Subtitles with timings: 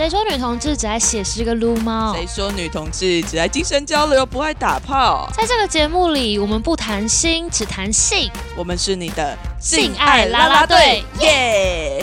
[0.00, 2.14] 谁说女同志只爱写诗跟撸猫？
[2.14, 5.28] 谁说女同志只爱精神交流不爱打炮？
[5.36, 8.30] 在这个节目里，我们不谈心，只谈性。
[8.56, 12.02] 我们是你的性爱啦啦队耶！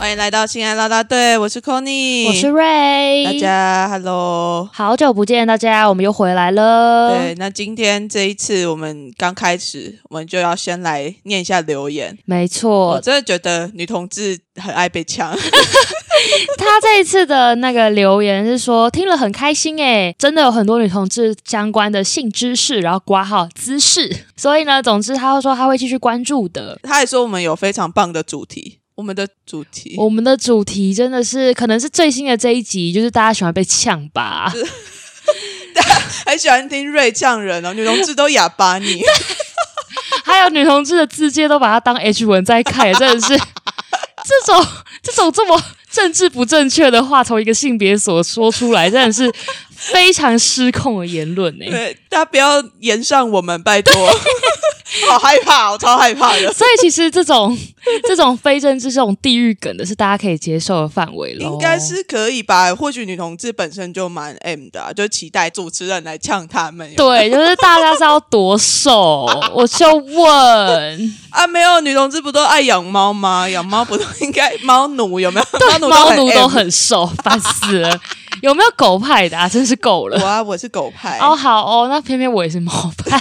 [0.00, 7.10] 欢迎来到性爱拉拉队，我是 Conny，我是 Ray，大家 Hello，好久不见，大家，我们又回来了。
[7.10, 12.16] 对，那今天这一次我们刚开始，我们就要先来念一下留言。
[12.24, 15.36] 没错我，真的觉得女同志很爱被呛，
[16.56, 26.80] 他这一次的那个留言是说听了很开心诶，真的有很多女同志相关的性知识，然后挂号姿势，所以呢，总之他会说他会继续关注的。
[26.82, 28.78] 他还说我们有非常棒的主题。
[28.94, 34.52] 我们的主题，我们的主题真的是可能是最新的这一集，就是大家喜欢被呛吧。
[36.26, 39.02] 很喜欢听瑞呛人哦，女同志都哑巴你。
[40.24, 44.66] 还有女同志的字界都把它当 H 文在看，真的是这种
[45.02, 45.60] 这种这么
[45.90, 49.32] 政治不正确的话，从一个性别所说出来，真的是
[49.70, 53.94] 非常失控的言论呢、对，大家不要延上我们，拜托。
[55.08, 56.40] 好害怕，我超害怕的。
[56.52, 57.56] 所以其实这种
[58.08, 61.44] 这种非政治、这种地域梗的，是大家可以接受的范围了。
[61.44, 62.74] 应该是可以吧？
[62.74, 66.92] 或许女同志本身就蛮 M 的、啊，就期待主持人来呛他们。
[66.96, 73.48] 对，就是大家是要多瘦，我就问啊，没有女同志不都爱养猫吗？
[73.48, 75.58] 养猫不都应该猫奴有没有？
[75.58, 78.00] 对，猫奴都都很瘦，烦死了。
[78.42, 79.46] 有没有狗派的啊？
[79.46, 80.18] 真是够了。
[80.18, 81.18] 我啊，我是狗派。
[81.18, 83.20] 哦，好哦，那偏偏我也是猫派。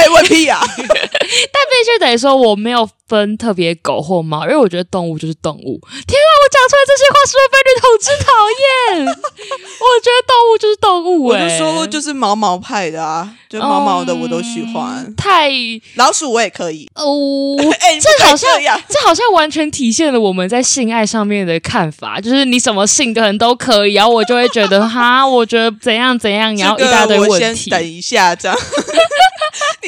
[0.00, 0.60] 哎，问屁啊！
[0.76, 5.80] 但必须得说，我没有分特别狗或猫，因为我觉得动物就是动物。
[6.06, 9.06] 天啊，我讲出来这些话是不是被女同志讨厌？
[9.06, 15.04] 我觉得动物就是动物、我欸，就说就是毛毛派的啊，就毛毛的我都喜欢。
[15.06, 15.50] 嗯太
[15.96, 16.88] 老鼠我也可以。
[16.94, 18.48] 哦， 哎，这好像
[18.88, 27.70] 这好像完全体现了我们在性爱上面的看法，就是你什么性的人都可以，然后我就会觉得哈，我觉得怎样怎样，然后一大堆问题。
[27.70, 28.56] 等一下，这样。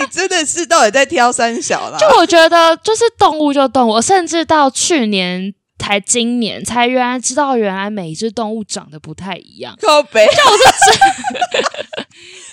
[0.03, 1.99] 你真的是到底在挑三小啦？
[1.99, 9.77] 就我觉得，就是动物就动物，甚至到去年才今年才原来知道，原来每一只动物长得不太一样。
[9.81, 10.27] 靠北，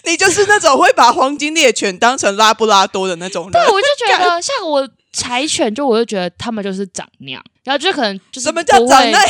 [0.05, 3.51] 你就是那种会把黄金猎犬当成拉布拉多的那种人。
[3.51, 9.21] 对，我就觉得像我柴犬，就我就觉得它们就是长那样，然后就可能就是什么叫长那样？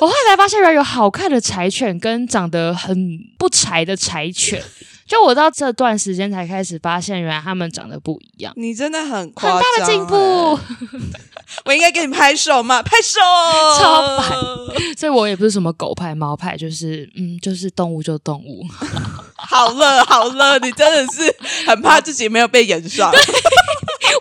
[0.00, 2.96] 我后来发现，原来有好看的柴犬跟长得很
[3.38, 4.62] 不柴的柴犬。
[5.06, 10.54] 就我到这段时间才开始发现，原来他们长得不一样，你真的很很夸张、大的进步。
[10.54, 10.60] 欸
[11.66, 12.82] 我应该给你拍手吗？
[12.82, 13.20] 拍手！
[13.78, 14.30] 超烦
[14.96, 18.64] 所以我也不是什么狗派、猫派，就是嗯，就是动物就动物。
[19.36, 23.12] 好了好了，你真的是很怕自己没有被演上。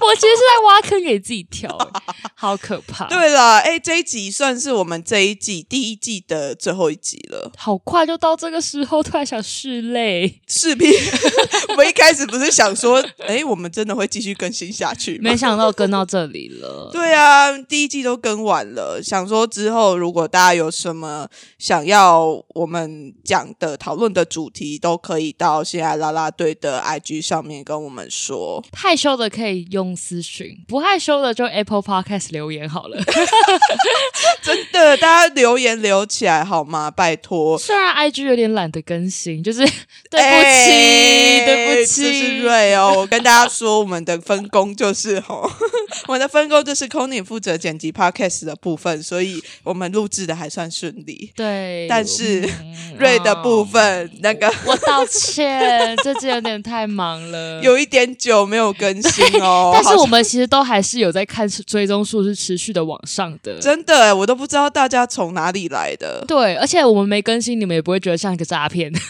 [0.06, 1.88] 我其实是在挖坑给自己跳、欸，
[2.36, 7.52] 好可怕。，对了，哎，这一集算是我们这一季第一季的最后一集了。
[7.58, 10.42] 好快就到这个时候，突然想拭泪。
[10.48, 10.90] 视频，
[11.70, 15.30] 我们一开始不是想说，哎，我们真的会继续更新下去吗？
[15.32, 16.90] 没想到跟到这里了。
[16.94, 21.28] 对啊，第一季都更完了，想说之后如果大家有什么
[21.58, 28.64] 想要我们讲的、讨论的主题，都可以到现在啦啦队的 IG 上面跟我们说。
[28.74, 32.98] 害羞的可以用私讯，不害羞的就 Apple Podcast 留言好了。
[34.42, 36.92] 真的，大家留言留起来好吗？
[36.92, 37.58] 拜托。
[37.58, 42.94] 虽然 IG 有点懒得更新，就是对不起，哎对不起，是瑞哦。
[42.98, 45.50] 我跟大家说，我们的分工就是哦，
[46.08, 51.32] 我们的分工就是 Conny 负责剪辑 Podcast 的部分，所以我们录制的还算顺利。
[51.36, 57.62] 对，但是嗯 瑞的部哦分，那个我道歉，最近有点太忙了。
[57.62, 59.72] 有一点久没有更新哦。
[59.84, 63.60] 但是我们其实都还是有在看追踪数是持续的往上的。
[63.60, 66.24] 真的耶，我都不知道大家从哪里来的。
[66.28, 68.92] 对，而且我们没更新，你们也不会觉得像一个诈骗。
[68.94, 69.06] 就是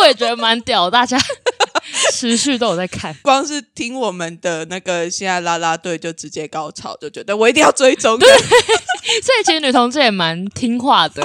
[0.00, 1.18] 我也觉得蛮屌，大家
[2.12, 3.14] 持续都有在看。
[3.22, 11.22] 光是听我们的那个现在啦啦队就直接高潮，就觉得我一定要追踪，对所以其实女同志也蛮听话的，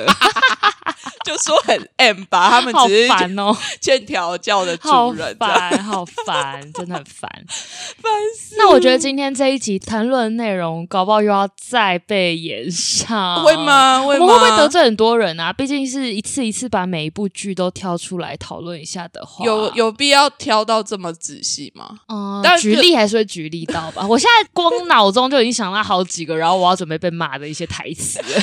[1.26, 3.52] 就说很 M 吧，他们好只是烦哦，
[3.82, 7.30] 欠调教的主人，烦，好烦，真的很烦。
[8.02, 8.56] 烦死。
[8.58, 13.56] 那我觉得今天这一集谈论的内容，搞不好又要再被延上，会？
[13.58, 14.02] 吗？
[14.04, 14.26] 会吗？
[14.26, 15.52] 我们会不会得罪很多人啊？
[15.52, 22.00] 毕竟是一次一次把每一部剧都挑出来讨论一下的话，有有必要挑到这么仔细吗？
[22.08, 24.06] 嗯但，是举例还是会举例到吧。
[24.08, 28.26] 我现在光脑中就已经想到好几个，然后我要准备被骂的一些台词了。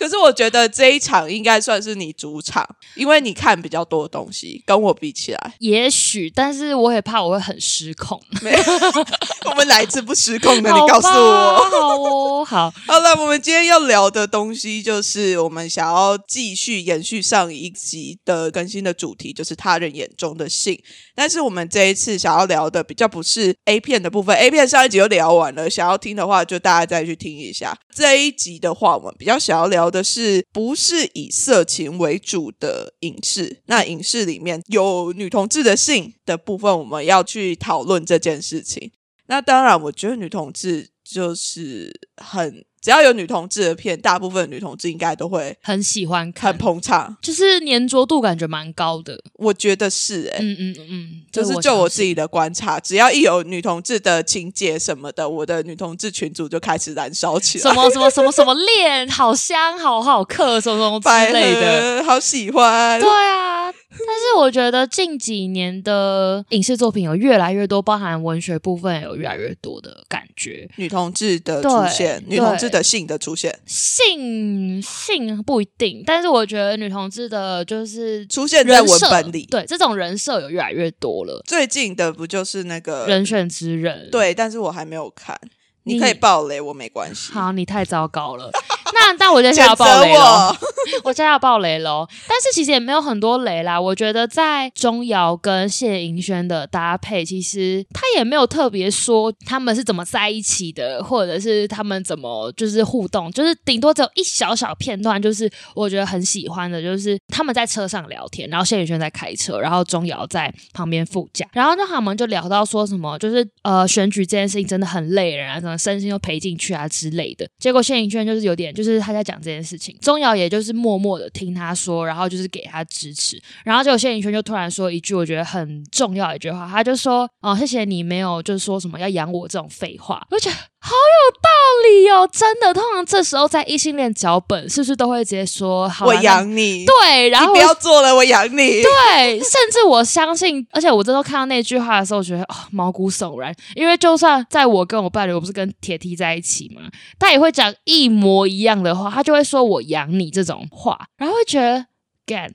[0.00, 8.18] 可是我觉得这一场应该算是你主场，因为你看比较多东西，跟我比起来，也许，但是我也怕我会很失控。
[8.40, 8.58] 没有
[9.50, 10.72] 我们哪一次不失控的？
[10.72, 12.09] 你告诉我。
[12.50, 20.76] 好，好了，我们今天要聊的东西就是我们想要继续延续上一集的更新的主题，就是他人眼中的性。
[21.14, 27.72] 但是我们这一次想要聊的比较不是 A 片的部分，A 片上一集就聊完了，想要听的话就大家再去听一下。
[27.94, 33.62] 这一集的话，我们比较想要聊的是不是以色情为主的影视？
[33.66, 38.90] 那影视里面有女同志的性的部分，我们要去讨论这件事情。
[39.30, 47.16] 那当然，我觉得女同志就是很只要有女同志的片，大部分女同志应该都会很喜欢看很，捧场。
[47.20, 49.20] 就是粘着度感觉蛮高的。
[49.34, 57.62] 我觉得是哎、嗯嗯嗯嗯，就是就我自己的观察，只要一有女同志的情节什么的，我的女同志群组就开始燃烧起来。
[57.62, 62.04] 什么什么什么什么恋， 好香，好好嗑，什么什么百之类的。
[62.04, 63.08] 好喜欢对。
[63.08, 70.68] 啊，但是我觉得近几年的影视作品有越来越多，包含文学部分有越来越多的感觉。
[70.76, 79.44] 女同志的出现，女同志对的性的出现，性性不一定，但是我觉得女同志的就是出现在文本里。
[79.46, 81.42] 对这种人设有越来越多了。
[81.46, 85.38] 最近的不就是那个人选之人，，对，但是我还没有看。
[85.82, 87.32] 你你可以爆雷，我没关系。
[87.32, 88.50] 好，你太糟糕了。
[88.94, 90.48] 那那我就下要爆雷了。
[90.48, 90.56] 我，
[91.04, 93.80] 我现在要爆雷喽，但是其实也没有很多雷啦。
[93.80, 117.46] 我觉得在钟瑶跟谢盈萱的搭配，其实他也没有特别说他们是怎么在一起的，或者是他们怎么就是互动，就是顶多只有一小小片段，就是我觉得很喜欢的，就是他们在车上聊天，然后谢盈萱在开车，然后钟瑶在旁边副驾，然后那他们就聊到说什么，就是呃选举这件事情真的很累人啊，什么身心都赔进去啊之类的。
[117.58, 123.40] 结果谢盈萱就是有点，就是他在讲这件事情，钟瑶也就是默默的听他说，然后就是给他支持。
[123.64, 130.50] 然后结果谢盈萱就突然说一句我觉得很重要的一句话，他就说：“哦，谢谢你没有就是说什么要养我这种废话。”而且
[130.82, 131.48] 好有道
[131.86, 132.72] 理哦，真的。
[132.72, 138.82] 通常这时候在异性恋脚本是不是都会直接说：“好我养你，对，然后你不要做了，我养你。
[138.82, 143.54] 对，甚至我相信，而且我这时候看到那句话的时候，我觉得哦毛骨悚然。
[143.74, 146.80] 因为就算在我跟我伴侣，我不是跟铁梯在一起嘛，
[147.18, 151.86] 他也会讲一模一样的话，他就会说我养你这种话，然后会觉得
[152.24, 152.50] 干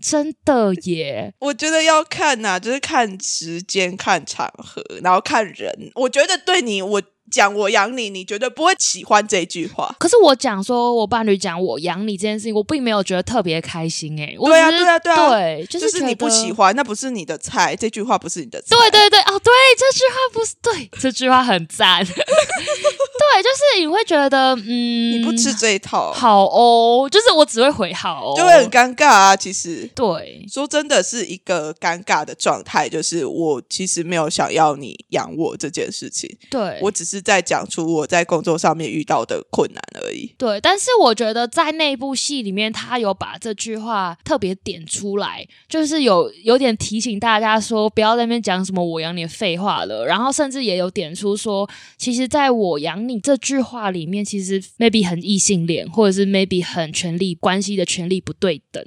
[0.00, 5.90] 真的耶，我觉得要看呐、就是看时间、看场合，然后看人。
[5.94, 7.02] 我觉得对你，我
[7.34, 9.94] 讲我养你，你绝对不会喜欢这句话。
[9.98, 14.34] 可是我讲说我伴侣讲我养你这件事情，我并没有觉得特别开心诶。
[14.38, 16.54] 我对啊对啊对啊对，就就是是你不喜欢。
[16.54, 18.76] 欢，那不是你的菜，这句话不是你的菜。
[18.76, 22.06] 对对对，哦，对，这句话不是对，这句话很赞。
[23.34, 29.36] 对，就是你会觉得，嗯，你不吃这一套，好哦，就是我只会回好哦，就会很尴尬啊。
[29.36, 40.32] 其实对说真的是一个尴尬的状态，就是我其实没有想要你养我这件事情，对，我只是在讲出我在工作上面遇到的困难而已。
[40.38, 50.06] 对，但是我觉得在那部戏里面，他有把这句话特别点出来，就是有有点提醒大家说，不要在那边讲什么“我养你”的废话了。
[50.06, 58.84] 然后甚至也有点出说，其实在我养你这句话里面，其实 maybe 很异性恋，或者是 maybe 很权力关系的权利不对等。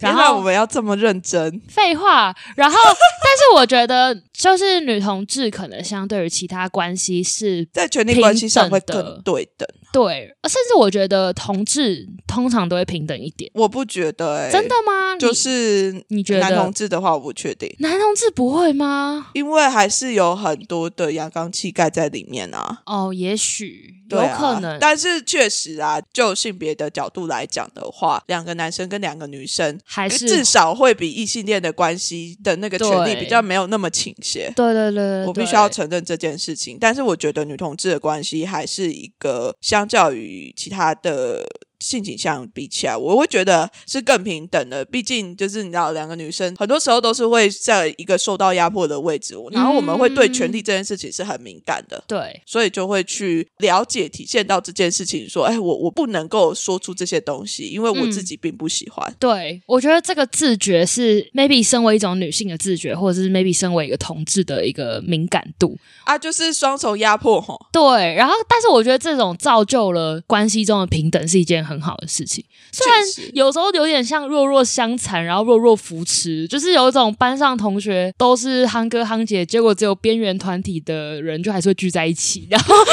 [0.00, 9.66] 然后我们要这么认真，废话，然后， 但是我觉得，就是女同志可能相对于其他关系是在权力关系上会更对等。
[9.96, 13.50] 对，甚至我觉得同志通常都会平等一点。
[13.54, 15.16] 我不觉得、欸，真的吗？
[15.18, 19.28] 就是你觉得男同志的话，我不确定，男同志不会吗？
[19.32, 22.82] 因为还是有很多的阳刚气概在里面啊。
[22.84, 34.52] 哦，也许有可能，但是确实啊，就性别的角度来讲的话，两个男生跟两个女生，还是至少会比异性恋的关系的那个权利比较没有那么倾斜。
[34.54, 41.46] 对对对对，我必须要承认这件事情，但是我觉得女同志的关系还是一个相教育其他的
[41.86, 44.84] 性倾向比起来，我会觉得是更平等的。
[44.86, 52.02] 毕竟就是你知道，两个女生很多时候都是会在一个受到压迫的位置，然后我们会对权力这件事情是很敏感的。
[52.08, 59.14] 对所以就会去了解、体现到这件事情，说，哎，我我不能够说出这些东西，因为我嗯自己并不喜欢。
[59.18, 65.76] 对，我觉得这个自觉是 maybe 身为一种女性的自觉，或者是 maybe 身为一个同志的一个敏感度。
[66.04, 67.58] 啊，就是双重压迫吼。
[67.72, 72.44] 对，然后但是我觉得这种造就了关系中的平等是一件很好的事情。
[72.72, 73.00] 虽然
[73.32, 82.90] 有时候有点像弱弱相残，然后弱弱扶持，就是有一种班上同学都是夯哥夯姐，结果只有边缘团体的人就还是会聚在一起，然后 我们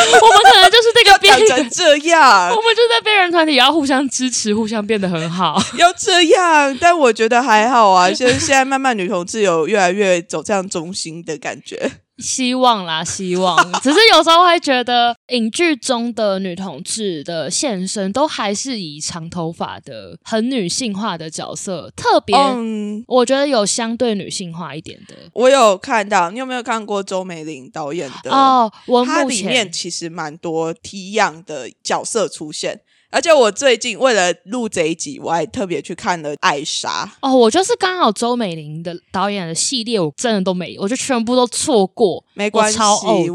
[0.51, 1.69] 可能就是这个变成缘。
[1.69, 5.61] 这样我，们就在边缘团体，然后互相支持，互相变得很好。
[5.77, 8.11] 要这样，但我觉得还好啊。
[8.11, 11.91] 现在现在慢慢女同志有越来越走向中心的感觉。
[12.17, 13.57] 希望啦， 希望。
[13.81, 25.15] 只是有时候会觉得，影剧中的女同志的现身，都还是以长头发的、很女性化的角色，特别，嗯，我觉得有相对女性化一点的。
[25.33, 28.31] 我有看到，你有没有看过周美玲导演的？
[28.31, 32.81] 哦，我它里面其实蛮多 T 样的角色出现，
[33.13, 37.05] 而且我最近为了录这一集，我还特别去看了《艾莎》。
[37.21, 42.25] 哦，我就是刚好周美玲的导演的系列，我真的都没，我就全部都错过。
[42.33, 42.79] 没关系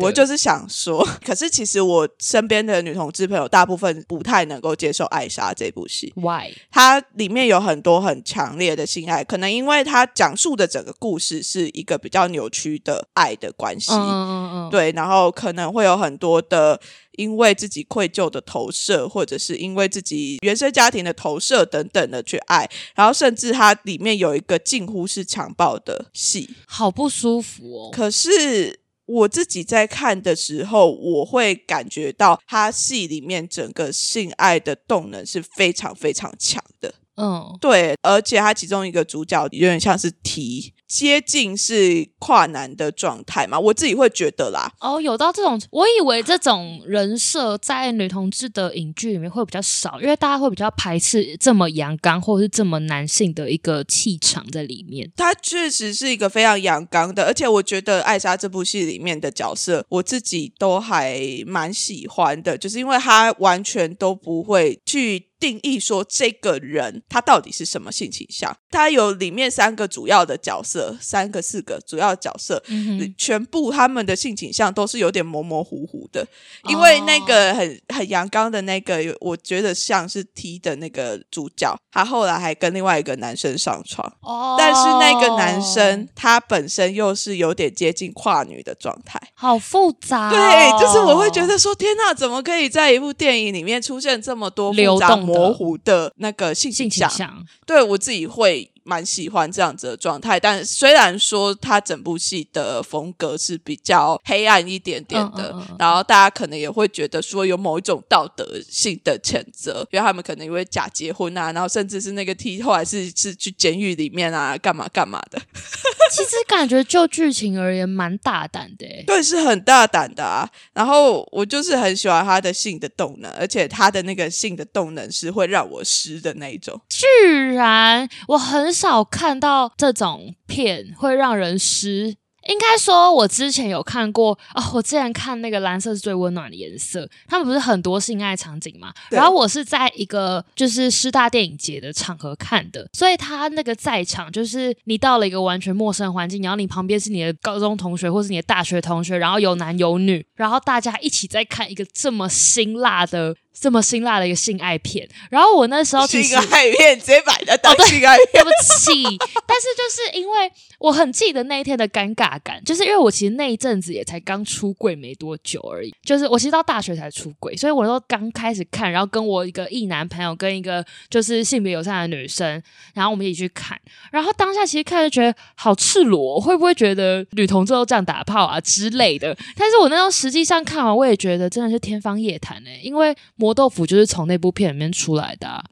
[0.01, 6.51] 我就是想说，可是其实我身边的女同志朋友大部分不太能够接受《艾莎》这部戏，Why？
[6.73, 16.81] 它里面有很多很强烈的性爱，可能因为它讲述的整个故事是一个比较扭曲的爱的关系，嗯嗯嗯嗯，对，然后可能会有很多的
[17.19, 27.91] 因为自己愧疚的投射，或者是因为自己原生家庭的投射等等的去爱，然后甚至它里面有一个近乎是强暴的戏，好不舒服哦。
[27.93, 28.81] 可是。
[29.09, 55.13] 我自己在看的时候，我会感觉到他戏里面整个性爱的动能是非常非常强的，嗯，对，而且他其中一个主角有点像是 T，接近是跨男的状态嘛，我自己会觉得啦，哦，有到这种，我以为这种人设在女同志的影剧里面会比较少，因为大家会比较排斥这么阳刚或者是这么男性的一个气场在里面。
[55.15, 68.57] 他确实是一个非常阳刚的，而且我觉得《艾莎》这部戏里面的角色，我自己都还蛮喜欢的，就是因为他完全都不会去定义说这个人他到底是什么性倾向。
[68.71, 76.27] 他有里面三个主要的角色，三个四个主要角色，嗯，全部他们的性倾向都是有点模模糊糊的，
[76.69, 84.07] 因为那个很很阳刚的那个，我觉得像是 T 的那个主角，他后来还跟另外一个男生上床。
[84.21, 115.39] 哦，但是那个男生他本身又是有点接近跨女的状态，好复杂、哦，对，就是我会觉得说，天呐，怎么可以在一部电影里面出现这么多复杂流动的模糊的那个性性向，对我自己会蛮喜欢这样子的状态，但虽然说他整部戏的风格是比较黑暗一点点的，嗯嗯嗯嗯然后大家可能也会觉得说有某一种道德性的谴责，因为他们可能因为假结婚啊，然后甚至是那个 T 后来是是去监狱里面啊，干嘛干嘛的，
[116.11, 119.05] 其实感觉就剧情而言蛮大胆的欸。
[119.07, 120.49] 对，是很大胆的啊。
[120.73, 126.81] 然后我就是很喜欢他的性的动能，而且他的那个性的动能是会让我湿的那一种。
[126.89, 127.07] 居
[127.55, 132.17] 然我很少看到这种片会让人湿。
[132.49, 138.91] 应该说，我之前有看过哦，我之前看那个蓝色是最温暖的颜色，他们不是很多性爱场景嘛？
[139.11, 153.35] 然后我是在一个就是师大电影节的场合看的，所以他那个在场就是你到了一个完全陌生的环境，然后你旁边是你的高中同学或是你的大学同学，然后有男有女，然后大家一起在看一个这么辛辣的。
[153.61, 159.03] 这么辛辣的一个性爱片，然后我那时候其实性爱片直接把它当性爱片，对不起，
[159.47, 172.63] 但是就是因为我很记得那一天的尴尬感，就是因为我其实那一阵子也才刚出柜没多久而已，就是我其实到大学才出柜，所以我都刚开始看，然后跟我一个异男朋友跟一个就是性别友善的女生，
[172.95, 173.79] 然后我们一起去看，
[174.13, 179.37] 然后当下其实看就觉得好赤裸，会不会觉得女同志都这样打炮啊之类的？
[179.57, 183.15] 但是我那时候实际上看完，我也觉得真的是天方夜谭哎、因为
[183.49, 185.65] 磨豆腐就是从那部片里面出来的、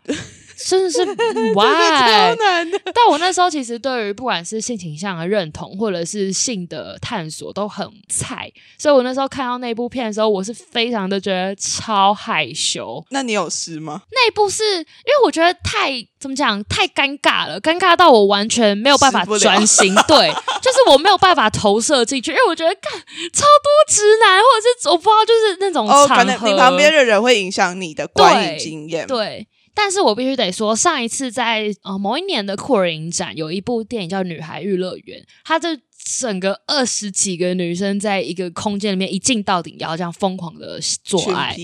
[0.56, 1.12] 真的是 超
[1.54, 2.34] why？
[2.36, 2.80] 难的。
[2.86, 13.04] 但我那时候其实对于不管是性倾向的认同，或者是性的探索都很菜，所以我那时候看到那部片的时候，我是非常的觉得超害羞。
[13.10, 14.02] 那你有湿吗？
[14.10, 19.94] 那部是因为我觉得太怎么讲，太尴尬了，尴尬到我完全没有办法专心。
[20.08, 20.30] 对，
[20.62, 22.92] 就是我没有办法投射进去，因为我觉得干
[23.32, 29.06] 超多直男，或者是我不知道，就是那种哦，可能你旁边的人会影响你的观影经验。
[29.06, 29.46] 对，
[29.76, 35.78] 但是我必须得说，上一次在呃某一年的酷儿影展，有一部电影叫《女孩育乐园》，它这
[36.18, 41.54] 整个二十几个女生在一个空间里面一镜到底，要这样疯狂的做爱，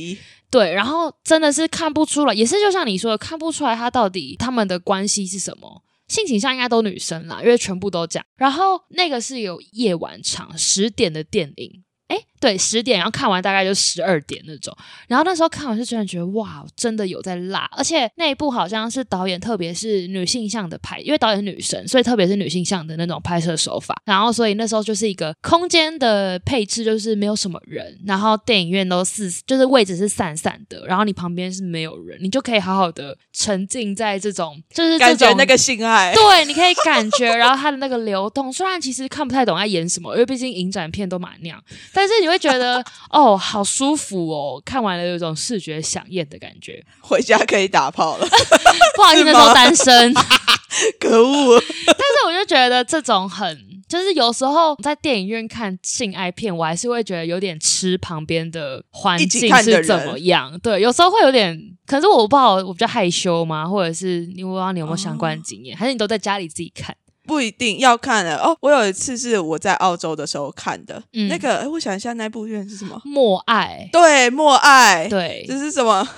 [0.51, 5.83] 对，然后真的是看不出来，也是就像你说的，看不出来他到底他们的关系是什么。
[6.09, 8.23] 性倾向应该都女生啦，因为全部都讲。
[8.37, 14.77] 然后那个是有夜晚场十点的电影，诶，对，十点，然后看完大概就十二点那种。
[15.07, 23.95] 然后那时候看完是真的觉得哇，真的有在辣，而且那一部好像是导演特别是女性向的拍，因为导演是女神，所以特别是女性向的那种拍摄手法。
[24.05, 46.85] 然后所以那时候就是一个空间的配置，就是没有什么人，然后电影院都是就是位置是散散的，然后你旁边是没有人，你就可以好好的沉浸在这种就是感觉那个性爱，对，你可以感觉，然后它的那个流动，虽然其实看不太懂在演什么，因为毕竟影展片都蛮那样，但是你会觉得 哦，好舒服哦，看完了有一种视觉享宴的感觉。
[47.01, 48.27] 回家可以打炮了，
[48.97, 50.15] 不好意思，那时候单身，
[50.99, 51.63] 可恶！
[51.87, 60.59] 但是我就觉得这种很，就是有时候在电影院看性爱片，我还是会觉得有点吃旁边的环境是怎么样。
[60.61, 63.67] 对，有时候会有点，可是我不知道我比较害羞吗？
[63.67, 66.97] 或者是你我不知道你有没有相关经验，还是你都在家里自己看？
[67.27, 68.57] 不一定要看的哦。
[68.61, 73.01] 我有一次是我在澳洲的时候看的，嗯那个诶我想一下那部片是什么？
[73.05, 76.01] 默爱，对，默爱，，对，这是什么？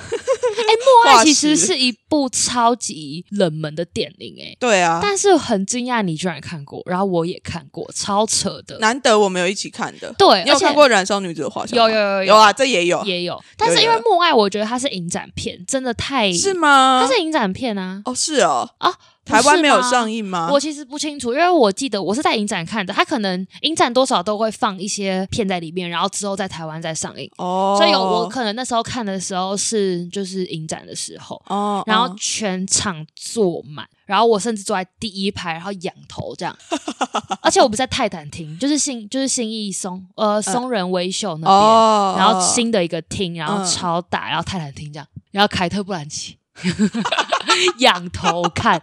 [0.54, 0.72] 哎，
[1.10, 8.78] 默爱 其实是一部超级冷门的电影，哎，对啊，但是很惊讶你居然看过，然后我也看过，超扯的。
[8.78, 10.12] 难得我们有一起看的。
[10.16, 11.90] 对，你有看过《燃烧女子的画像》吗？
[11.90, 17.04] 有有有有啊，这也有，也有，但是因为默爱，我觉得它是影展片，真的太是吗？
[17.04, 18.94] 它是影展片啊哦，是哦，啊，
[19.24, 20.24] 台湾没有上映。
[20.24, 20.48] 吗？
[20.50, 27.30] 我其实不清楚，因为我记得我是在影展看的，它可能影展多少都会放一些片在里面，然后之后在台湾再上映。
[27.36, 36.56] 哦，所以有我可能那时候看的时候是就是影展的时候，哦，然后哦全场坐满，然后我甚至坐在第一排，然后仰头这样，
[37.42, 46.36] 而且我不在泰坦厅，就是新就是新义松呃松仁威秀那边，哦，然后新的一个厅，然后嗯超大，然后泰坦厅这样，然后凯特布兰奇
[47.78, 48.80] 仰头看，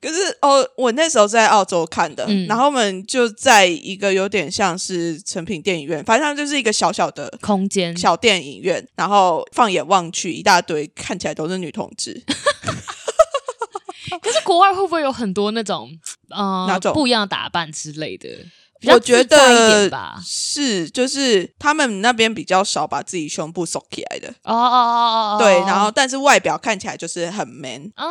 [0.00, 2.46] 可是哦，我那时候在澳洲看的，嗯。
[2.46, 7.96] 然后我们就在一个有点像是成品电影院，反正它就是一个小小的空间。
[7.96, 12.22] 小电影院，然后放眼望去，一大堆看起来都是女同志，
[14.20, 15.96] 可是国外会不会有很多那种
[16.30, 18.28] 呃不一样的打扮之类的？
[18.86, 19.90] 我觉得。
[20.24, 28.08] 是，就是他们那边比较少把自己胸部收起来的，哦哦哦哦，对，然后但是外表看起来就是很 man，哦，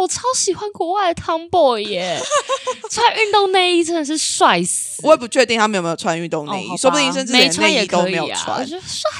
[0.00, 2.20] 我超喜欢国外的 Tomboy 耶，
[2.90, 5.00] 穿运动内衣真的是帅死。
[5.02, 8.64] 我也不确定他们有没有穿运动内衣，说不定甚至连内衣都没有穿我。
[8.64, 9.10] 觉得帅。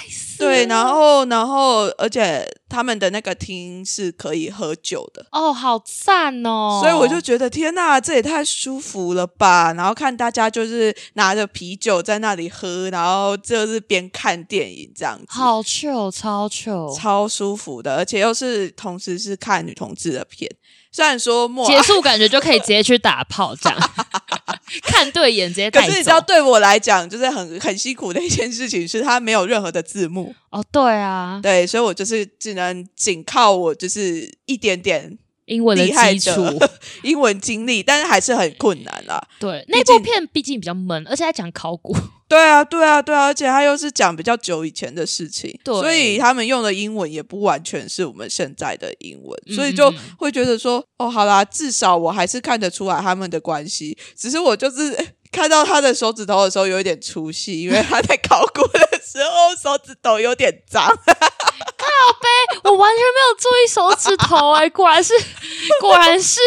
[0.42, 5.24] 对， 然后然后而且他们的那个厅是可以喝酒的。
[5.32, 6.80] 哦，好赞哦！
[6.82, 9.72] 所以我就觉得天呐，这也太舒服了吧！
[9.74, 16.94] 然后看大家就是拿着啤酒在那里喝，然后就是边看电影这样子，好 chill，超 chill。
[16.96, 20.50] 超舒服的，而且又是同时是看女同志的片。
[20.94, 23.78] 虽然说莫结束感觉就可以直接去打炮，这样
[24.82, 36.40] 看对眼直接带可是你知道，对我来讲，就是很很辛苦的一件事情，是它没有任何的字幕，哦，对啊，对，所以我就是只能仅靠我就是一点点英文的基础，
[37.02, 39.20] 英文经历，但是还是很困难啦。
[39.38, 41.94] 对，那部片毕竟比较闷，而且还讲考古。
[42.28, 54.96] 对啊，对啊，对啊，而且他又是讲比较久以前的事情，对所以他们用的英文也不完全是我们现在的英文，嗯所以就会觉得说，哦，好啦，至少我还是看得出来他们的关系，只是我就是。
[55.32, 60.86] 看到他的手指头的时候有一点出戏，因为他在考古的时候手指头有点脏。
[60.86, 65.12] 靠我完全没有注意手指头、哎，果然是，
[65.80, 66.40] 果然是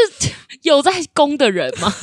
[0.62, 1.94] 有在攻的人吗？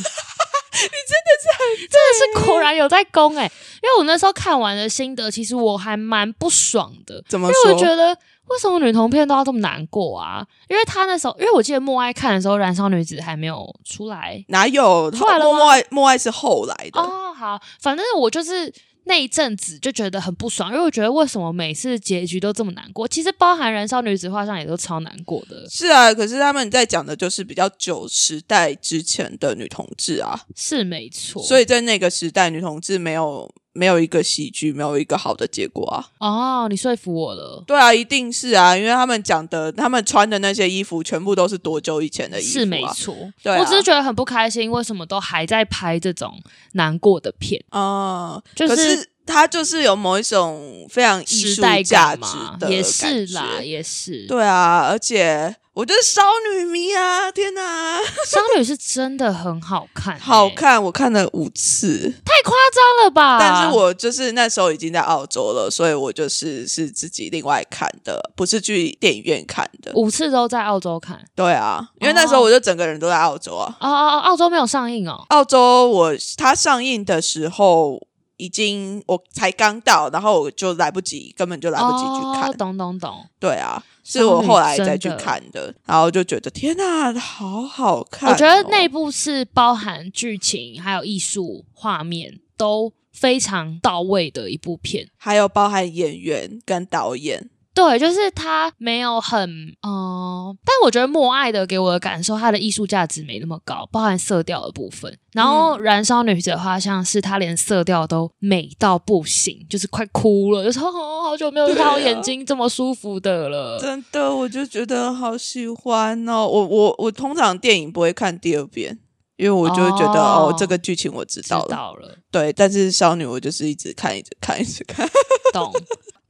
[0.72, 3.44] 你真的是很，真的是果然有在攻哎、
[3.82, 7.78] 因为我那时候看完的心得，其实我还蛮不爽的，怎么因为我？
[7.78, 8.16] 觉得
[8.48, 10.44] 为什么女同片都要这么难过啊？
[10.68, 15.10] 因为他那时候，因为我记得默哀看的时候，《燃烧女子》还没有出来哪有？
[15.10, 17.00] 出来了吗默默爱默哀是后来的。
[17.00, 17.32] 哦。
[17.34, 18.72] 好，反正我就是
[19.04, 23.06] 那一阵子就觉得很不爽，因为我觉得为什么每次结局都这么难过？
[23.08, 31.42] 其实包含《燃烧女子画像》也都超难过的，是啊，可是他们在讲的就是比较久时代之前的女同志啊，是没错。
[31.42, 36.04] 所以在那个时代，女同志没有没有一个喜剧，没有一个好的结果啊。
[36.18, 42.52] 哦，你说服我了，对啊，一定是啊，因为他们讲的，他们穿的那些衣服，全部都是多久以前的衣服、啊？
[42.52, 43.16] 是没错。
[43.42, 46.38] 对啊我只是觉得很不开心，为什么都还在拍这种
[46.72, 47.62] 难过的片？
[47.70, 54.26] 嗯，就是可是它就是有某一种非常艺术价值的也是啦，也是。
[54.26, 56.20] 对啊，而且我就是少
[56.52, 57.32] 女迷啊！
[57.32, 62.12] 天哪， 少女是真的很好看、好欸，看，我看了五次。
[62.24, 63.38] 太夸张了吧？
[63.40, 69.90] 但是我就是那时候已经在澳洲了，所以我就是是自己另外看的，不是去电影院看的。
[69.94, 71.18] 五次都在澳洲看。
[71.34, 73.74] 对啊，因为那时候我就整个人都在澳洲啊。
[73.80, 75.24] 哦哦哦，澳洲没有上映哦。
[75.30, 77.98] 澳洲我它上映的时候
[78.36, 82.50] 已经我才刚到，然后我就来不及，根本就来不及去看。
[82.50, 83.24] 哦、懂懂懂。
[83.40, 88.32] 对啊，是我后来再去看的，然后就觉得天呐，好好看、哦！
[88.32, 97.48] 我觉得那部是包含剧情还有艺术画面都非常到位的一部片，还有包含演员跟导演。
[97.74, 99.48] 对，就是他没有很
[99.80, 105.18] 嗯、呃，但我觉得《默爱》的给我的感受，它的艺术价值没那么高，包含色调的部分。
[105.32, 113.78] 然后《燃烧女子的画像》是她连色调都美到不行，就是快哭了，就说哦，好久没有看到眼睛这么舒服的了。
[113.80, 116.46] 真的，我就觉得好喜欢哦。
[116.46, 118.98] 我我我通常电影不会看第二遍，
[119.38, 121.64] 因为我就会觉得哦哦这个剧情我知道了。
[121.64, 125.08] 知道了，对，但是少女我就是一直看，一直看，一直看。
[125.54, 125.72] 懂。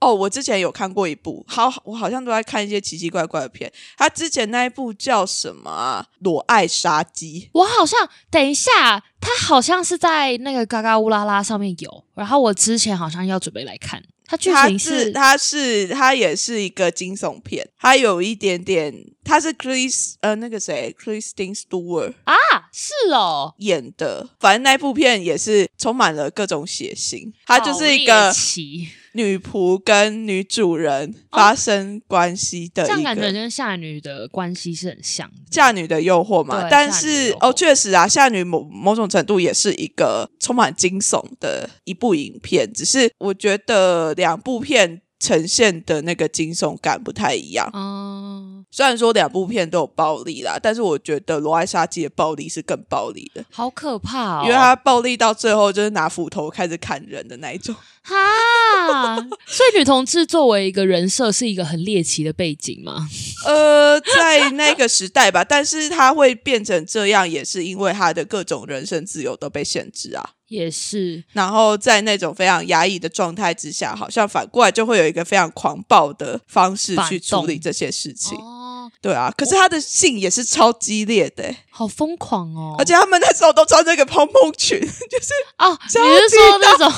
[0.02, 3.72] 哦，我之前有看过一部，好，我好像都在看一些奇奇怪怪的片。
[3.96, 6.04] 他之前那一部叫什么啊？
[6.18, 7.42] 《裸爱杀机》。
[7.52, 14.02] 我好像等一下，他好像是在那个嘎嘎乌拉拉上面有，然后我之前好像要准备来看。
[14.24, 22.34] 它剧情是它是它也是一个惊悚片，它有一点点，它是 Chris 呃那个谁 Kristen Stewart 啊，
[22.72, 33.30] 是哦，演的，反正那部片也是充满了各种血腥，它就是一个奇女仆跟女主人发生关系的一这样感觉。
[33.32, 35.36] 跟夏女的关系是很像的。
[35.50, 47.68] 夏女的诱惑嘛，但是哦，确实啊，夏女某某种程度也是一个充满惊悚的一部影片，只是我觉得两部片呈现的那个惊悚感不太一样。
[47.74, 54.42] 嗯，虽然说两部片都有暴力啦，但是我觉得《罗爱杀机》的暴力是更暴力的，好可怕哦！
[54.44, 57.74] 因为他暴力到最后就是拿斧头开始砍人的那一种。
[58.04, 63.08] 哈，所以女同志作为一个人设是一个很猎奇的背景吗？
[63.46, 70.30] 呃，在那个时代吧，但是她会变成这样，也是因为她的各种人身自由都被限制啊。
[70.48, 78.36] 也是，然后在那种非常压抑的状态之下，好像反过来就会有一个非常狂暴的方式去处理动这些事情。
[78.36, 82.74] 哦，对啊，可是他的性也是超激烈的欸、好疯狂哦！
[82.78, 84.78] 而且他们那时候都穿那个蓬蓬裙，
[85.10, 86.92] 就是哦，你是说那种，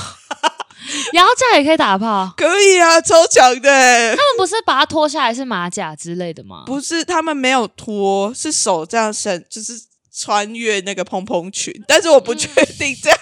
[1.12, 2.32] 然后这样也可以打炮？
[2.36, 6.64] 可以啊，超强的欸、他们不是把它脱下来是马甲之类的吗？
[6.66, 9.72] 不是他们没有脱，是手这样伸，就是
[10.16, 13.18] 穿越那个蓬蓬裙，但是我不确定这样、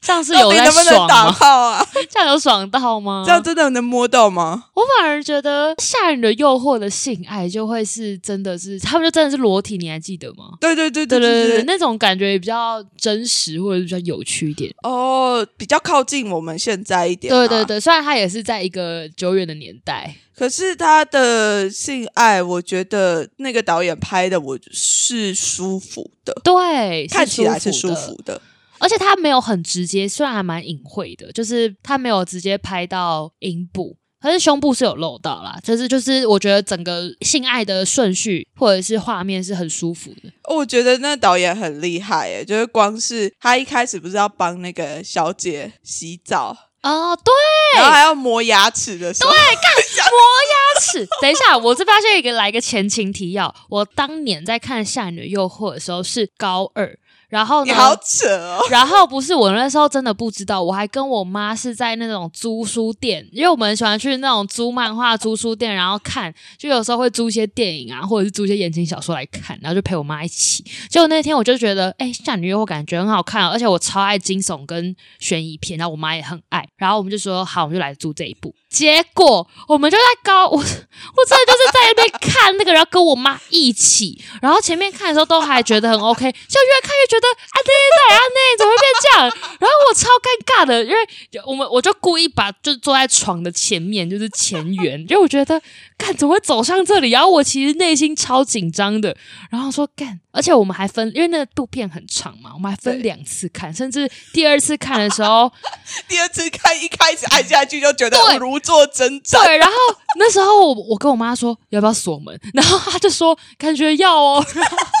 [0.00, 1.08] 这样是有在能不能爽吗？
[1.08, 1.86] 打炮啊？
[2.08, 3.24] 这样有爽到吗？
[3.26, 4.66] 这样真的能摸到吗？
[4.74, 10.56] 我反而觉得吓人的诱惑的性爱就会是真的是，他们就真的是裸体，你还记得吗？
[10.60, 14.72] 对对对对对对对，那种感觉也比较真实，或者是比较有趣一点。
[14.82, 17.64] 哦，比较靠近我们现在一点、对对。
[17.64, 28.40] 对，虽然它也是在一个久远的年代，可是他的性爱，我觉得那个导演拍的我是舒服的，对，看起来是舒服的。
[28.78, 35.58] 而且他没有很直接，虽然还蛮隐晦的，就是他没有直接拍到阴部，可是胸部是有露到啦。
[35.62, 40.32] 就是就是，我觉得整个性爱的顺序或者是画面是很舒服的。
[40.54, 47.32] 我觉得那导演很厉害耶，就是光是他一开始不是要帮那个小姐洗澡，哦，对，
[47.80, 51.06] 然后还要磨牙齿的时候， 牙齿。
[51.20, 53.54] 等一下，我这边先一个来一个前情提要。
[53.68, 58.62] 我当年在看《夏女的诱惑》的时候是高二，然后呢，你好扯哦。
[58.70, 70.64] 然后不是我那时候真的不知道，我还跟我妈是在那种租书店，因为我们很喜欢去那种租漫画租书店，然后看，就有时候会租一些电影啊，或者是租一些言情小说来看，然后就陪我妈一起。
[70.88, 78.54] 结果那天我就觉得，哎，夏女诱惑感觉很好看，而且我超爱惊悚跟悬疑片，然后我妈也很爱，然后我们就说好，我们就来租这一部。
[78.68, 89.30] 结果我们就在高，我我真的就是在那边看 那个，然后跟我妈一起，然后前面看的时候都还觉得很 OK，就越看越觉得啊对对对啊那怎么会变这样？
[89.58, 90.96] 然后我超尴尬的，因为
[91.44, 95.60] 我们我就故意把就是坐在床的前面，就是前缘，因为我觉得
[95.96, 97.10] 干怎么会走向这里？
[97.10, 99.16] 然后我其实内心超紧张的，
[99.50, 105.50] 然后说干，而且我们还分，因为那个部片很长嘛，我们还分两次看，甚至第二次看的时候。
[106.06, 109.74] 第二次看一开始按下去就觉得对如坐针毡，对，然后
[110.18, 114.44] 那时候我我跟我妈说要不要锁门，然后她就说感觉要哦，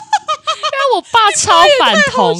[0.94, 2.34] 我爸超反同，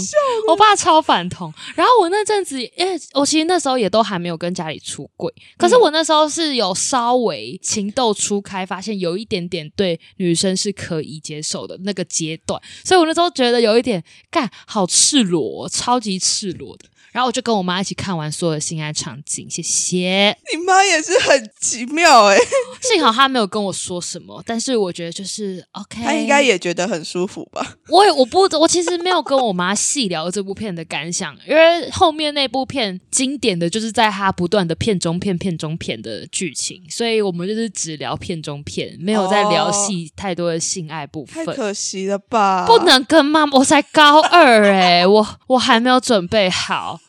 [0.48, 1.52] 我爸超反同。
[1.74, 16.84] 然后我那阵子，因为我其实那时候也都还没有跟家里出轨，可是我那时候是有稍微情窦初开，发现有一点点对女生是可以接受的那个阶段，所以我那时候觉得有一点干好赤裸哦，超级赤裸的。
[17.18, 20.38] 然后我就跟我妈一起看完所有的性爱场景，谢谢。
[20.52, 22.36] 你妈也是很奇妙哎，
[22.80, 27.74] 幸好她没有跟我说什么，但是我觉得就是 OK，她应该也觉得很舒服吧？
[27.88, 41.44] 我也我不不，我其实没有跟我妈细聊这部片的感想，因为后面那部片经典的就是在她不断的片中片、片中片的剧情，所以我们就是只聊片中片，没有在聊戏太多的性爱部分。
[41.44, 42.64] 太可惜了吧？
[42.64, 47.00] 不能跟妈妈，我才高二诶、我我还没有准备好。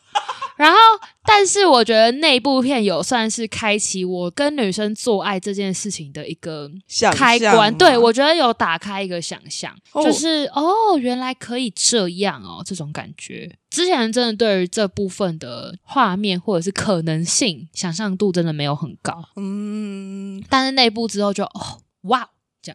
[0.60, 0.78] 然后，
[1.24, 7.74] 但是我觉得那部片有算是开启我跟女生做爱这件事情的一个想开关。
[7.78, 10.04] 对我觉得有打开一个想象，哦。
[10.04, 13.50] 就是哦，原来可以这样哦，这种感觉。
[13.70, 22.28] 之前真的对于这部分的画面或者是可能性想象度真的没有很高，嗯，但是那部之后就哦，哇，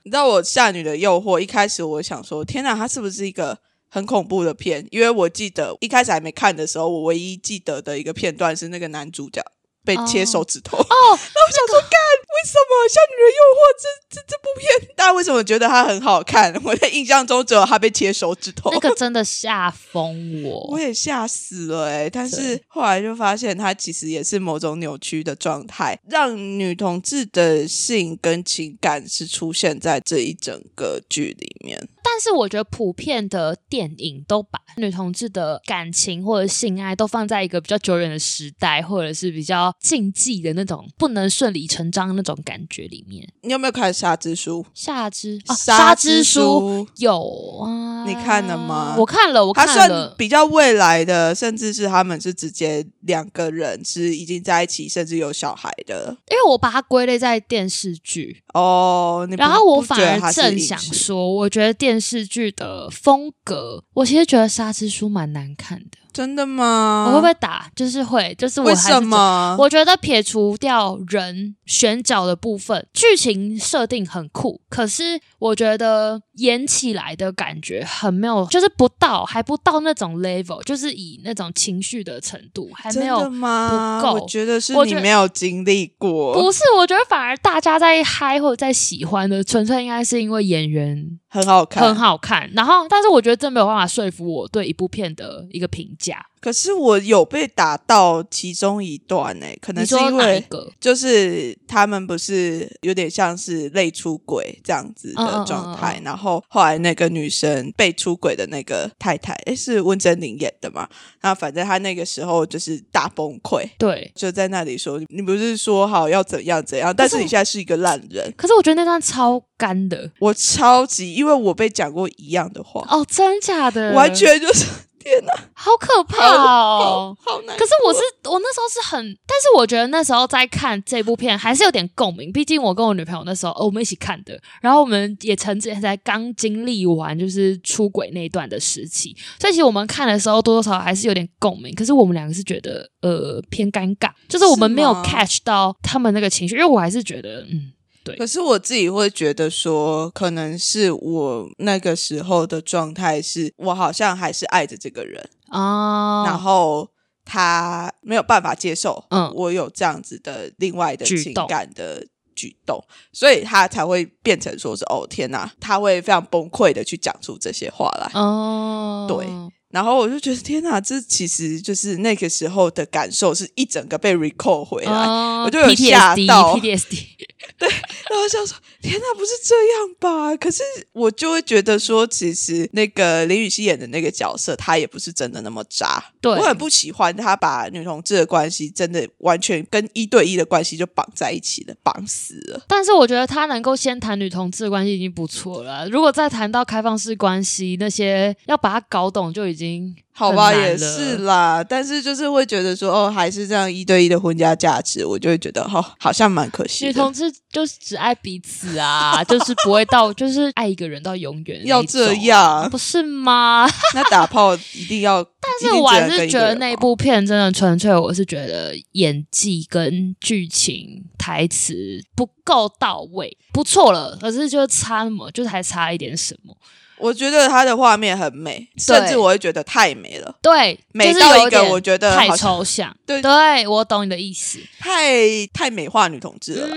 [0.03, 3.59] 你知道我《夏女的诱惑》一开始我想说，天哪，它是不是一个
[3.95, 4.86] 很恐怖的片？
[4.91, 9.41] 因为我记得一开始还没看的时候，我唯一记得的一个片段是那个男主角
[9.86, 10.77] 被切手指头。
[10.77, 11.97] 哦，那我想说，干，
[12.36, 16.53] 为什么《像女人诱惑》这这这部片，大家为什么觉得它很好看？
[16.65, 18.69] 我在印象中只有他被切手指头。
[18.69, 20.77] 那个 真的吓疯我我。
[20.77, 31.88] 也吓死了哎、但是后来就发现，它其实也是某种扭曲的状态，让女同志的性跟情感是出现在这一整个剧里面。
[32.05, 43.27] 但是我觉得普遍的电影都把女同志的感情或者性爱都放在一个比较久远的时代，或者是比较禁忌的那种不能顺理成章那种感觉里面。
[43.41, 44.63] 你有没有看《沙之书？
[44.75, 46.39] 夏之》啊，沙沙之之书。
[46.41, 48.95] 书有啊，你看了吗？
[48.99, 50.15] 我看了，我它算看了。
[50.15, 56.15] 比较未来的，甚至是他们是直接两个人是已经在一起，甚至有小孩的。
[56.29, 59.27] 因为我把它归类在电视剧，哦。
[59.29, 65.97] 你然后我反而正想说，我觉得电视剧的风格，我其实觉得《沙之书》蛮难看的。
[66.15, 67.08] 真的吗？
[67.10, 67.69] 我会不会打？
[67.75, 69.56] 就是会，就是我为什么？
[69.60, 83.30] 我觉得撇除掉人选角的部分，剧情设定很酷，可是我觉得演起来的感觉很没有，就是不到，还不到那种 level，就是以那种情绪的程度还没有。
[83.30, 83.99] 吗？
[83.99, 92.49] 不够我觉得是你没有经历过，不是，我觉得反而大家在嗨或者在喜欢的，纯粹应该是因为演员很好看，很好看。
[92.54, 96.04] 然后，但是我觉得这没有办法说服我对一部片的一个评价。
[96.41, 100.45] 可是我有被打到其中一段呢、可能是因为？
[100.79, 110.87] 就是他们不是有点像是类出轨这样子的状态，嗯嗯然后后来那个女生被出轨的那个太太，诶，是温真菱演的嘛？
[111.21, 113.67] 那反正她那个时候就是大崩溃。
[113.79, 118.31] 对，就在那里说，你不是说好要怎样怎样，但是你现在是一个烂人。
[118.37, 123.93] 可是我觉得那段超干的我超级，因为我被讲过一样的话，哦，真假的？
[123.93, 124.65] 完全就是
[125.05, 127.15] 天哪，好可怕哦！
[127.21, 127.55] 好难。
[127.55, 141.71] 可是我是我那时候是很，但是我觉得那时候在看这部片还是有点共鸣，毕竟我跟我女朋友那时候、哦我们一起看的，然后我们也曾经在刚经历完就是出轨那一段的时期，所以其实我们看的时候多多少少还是有点共鸣。
[141.75, 147.73] 可是我们两个是觉得呃偏尴尬，就是我们没有 catch 到他们那个情绪，因为我还是觉得嗯。
[148.17, 156.89] 可是我自己会觉得说，可能是我那个时候的状态是，我好像还是爱着这个人，哦，然后
[157.23, 159.31] 他没有办法接受，嗯。
[159.35, 168.11] 我有这样子的另外的情感的举动，所以他才会变成说是哦天哪，他会非常崩溃的去讲出这些话来。
[168.13, 169.25] 哦，对。
[169.69, 174.91] 然后我就觉得天哪，这其实就是那个时候的感受，是一整个被 recall 回来。
[174.91, 175.43] 哦。
[175.45, 176.55] 我就有吓到。
[176.55, 177.07] PTSD，
[177.60, 180.36] 然后想说，天哪，不是这样吧？
[180.38, 186.03] 可是我就会觉得说，其实那个林雨熙演的那个角色，他也不是真的那么渣。
[186.21, 192.63] 对我很不喜欢他把女同志的关系真的完全跟一对一的关系就绑在一起了，绑死了。
[192.67, 195.88] 但是我觉得他能够先谈女同志的关系已经不错了。
[195.89, 206.88] 如果再谈到开放式关系，那些要把它搞懂就已经好吧，也是啦，但是就是会觉得说，哦，还是这样一对一的婚家价值，我就会觉得，哦，好像蛮可惜的。
[206.88, 213.67] 女同志就是只爱彼此啊， 就是不会到就是爱一个人到永远要这样不是吗？
[213.93, 226.56] 那打炮一定要， 但但是我还是觉得那部片真的纯粹，我是觉得演技跟剧情、台词不够到位，不错了，可是就差那么，就是还差一点什么。
[226.97, 232.95] 我觉得它的画面很美，甚至我会觉得太美了，对，美到一个我觉得太抽象。
[233.05, 234.60] 对对，我懂你的意思。
[234.79, 236.75] 太太美化女同志了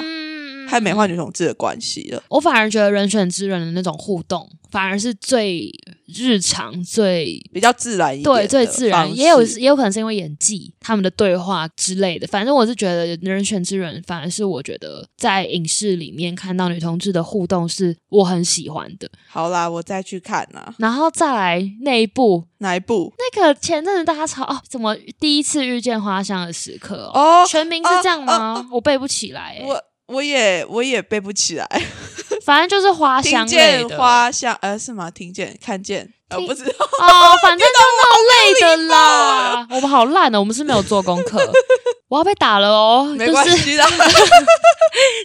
[0.68, 2.22] 和美化女同志的关系了。
[2.28, 5.70] 我反而觉得人选之人的那种互动，反而是最
[6.06, 12.26] 日常、最比较自然一点对最自然，也有也有可能是因为演技、他们的对话之类的。
[12.26, 19.08] 反正我是觉得人选之人，反而是我觉得在影视里面看到女同志的互动是我很喜欢的。
[19.28, 20.74] 好啦，我再去看啦。
[20.78, 23.12] 然后再来那一部，哪一部？
[23.18, 27.42] 那个前阵子大家吵哦，怎么第一次遇见花香的时刻哦？
[27.42, 28.66] 哦，全名是这样吗？
[28.72, 29.64] 我背不起来、欸。
[29.66, 31.66] 我我也我也背不起来。
[32.44, 35.10] 反正就是花香类见的花香，呃，是吗？
[35.10, 36.72] 听见看见，呃，不知道。
[36.84, 37.64] 哦，反正就
[38.00, 39.66] 那类的啦。
[39.70, 41.38] 我们好烂哦，我们是没有做功课。
[42.08, 43.86] 我要被打了哦，没就是关系啦。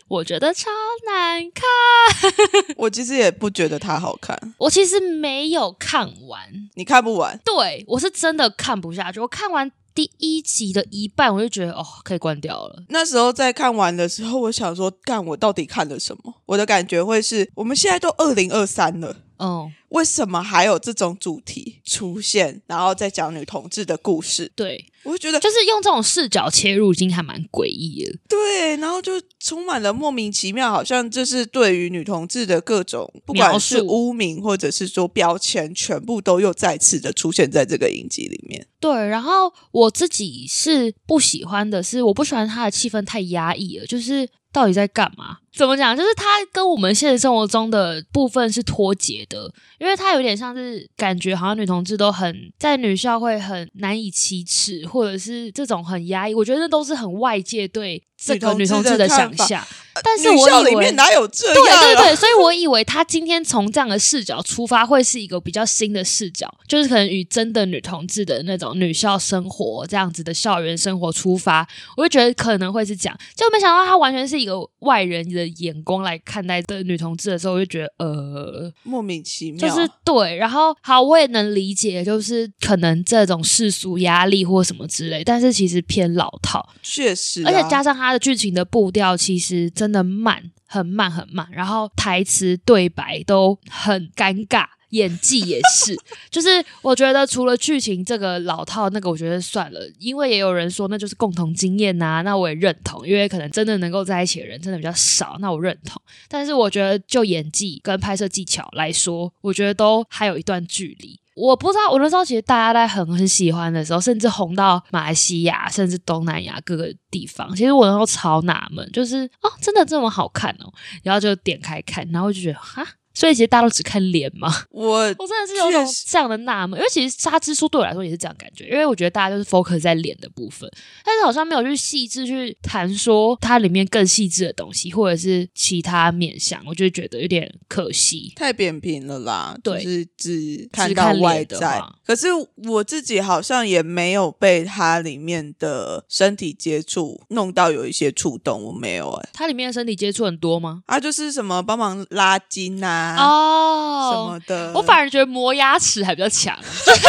[0.10, 0.70] 我觉得超
[1.06, 2.34] 难看。
[2.76, 6.42] 我其实也不觉得它好看，我其实没有看完，
[6.76, 7.40] 你看不完。
[7.46, 9.22] 对我是真的看不下去。
[9.22, 12.84] 我看完第一集的一半，我就觉得哦，可以关掉了。
[12.90, 16.34] 那时候在看完的时候，我想说，干，我到底看了什么？
[16.46, 19.16] 我的感觉会是，我们现在都二零二三了。
[19.40, 24.52] 嗯，为什么还有这种主题出现，然后再讲女同志的故事？
[24.56, 28.18] 对，我就觉得就是用这种视角切入，已经还蛮诡异的。
[28.28, 38.66] 对，然后就充满了莫名其妙，好像就是对于女同志的各种，不管是污名或者是说标签，全部都又再次的出现在这个影集里面。
[38.80, 45.40] 对，然后我自己是不喜欢的是，我不喜欢它的气氛太压抑了，就是到底在干嘛？
[45.52, 45.98] 怎么讲？
[45.98, 56.34] 就是他跟我们现实生活中的部分是脱节的，因为他有点像是感觉好像女同志都很在女校会很难以启齿，或者是这种很压抑。
[56.34, 59.66] 我觉得那都是很外界对这个女女同志的想象，
[60.04, 61.80] 但是我以为里面哪有这样、对啊？
[61.82, 94.66] 对对，所以我以为他今天从这样的视角出发，会是一个比较新的视角，就是可能与真的女同志的那种女校生活这样子的校园生活出发，我就觉得可能会是这样，就没想到他完全是一个外人的眼光来看待的女同志的时候，我就觉得呃，莫名其妙，就是对，然后好，我也能理解，就是可能这种世俗压力或什么之类，但是其实偏老套，确实啊、而且加上剧情的步调，其实真的慢，很慢很慢，然后台词对白都很尴尬。
[94.94, 95.96] 演技也是，
[96.30, 106.00] 就是我觉得除了剧情这个老套那个，我觉得算了，因为也有人说那就是共同经验呐、那我也认同，因为可能真的能够在一起的人真的比较少，那我认同。
[106.30, 111.20] 但是我觉得就演技跟拍摄技巧来说，我觉得都还有一段距离。
[111.36, 117.56] 我不知道，我那时候其实大家在很很喜欢的时候，甚至红到马来西亚，甚至东南亚各个地方。
[117.56, 124.52] 其实我那时候超纳闷，就是哦，真的这么好看哦，然后就点开看，然后就觉得哈，所以其实大家都只看脸嘛。
[124.70, 130.70] 我 我真的是有种这样的纳闷，因为其实《沙之书》对我来说也是这样感觉，因为我觉得大家就是 focus 在脸的部分，
[131.04, 138.32] 但是好像没有去细致去谈说它里面更细致的东西，或者是其他面向，我就觉得有点可惜。
[138.36, 141.82] 太扁平了啦，对就是只看到外在。
[142.06, 142.28] 可是
[142.68, 150.84] 我自己好像也没有被它里面的身体接触弄到有一些触动，我没有哎、它里面的身体接触很多吗？
[150.86, 157.02] 啊，就是什么帮忙拉筋啊，哦，什么的，我反而觉得磨牙齿还比较强， 就是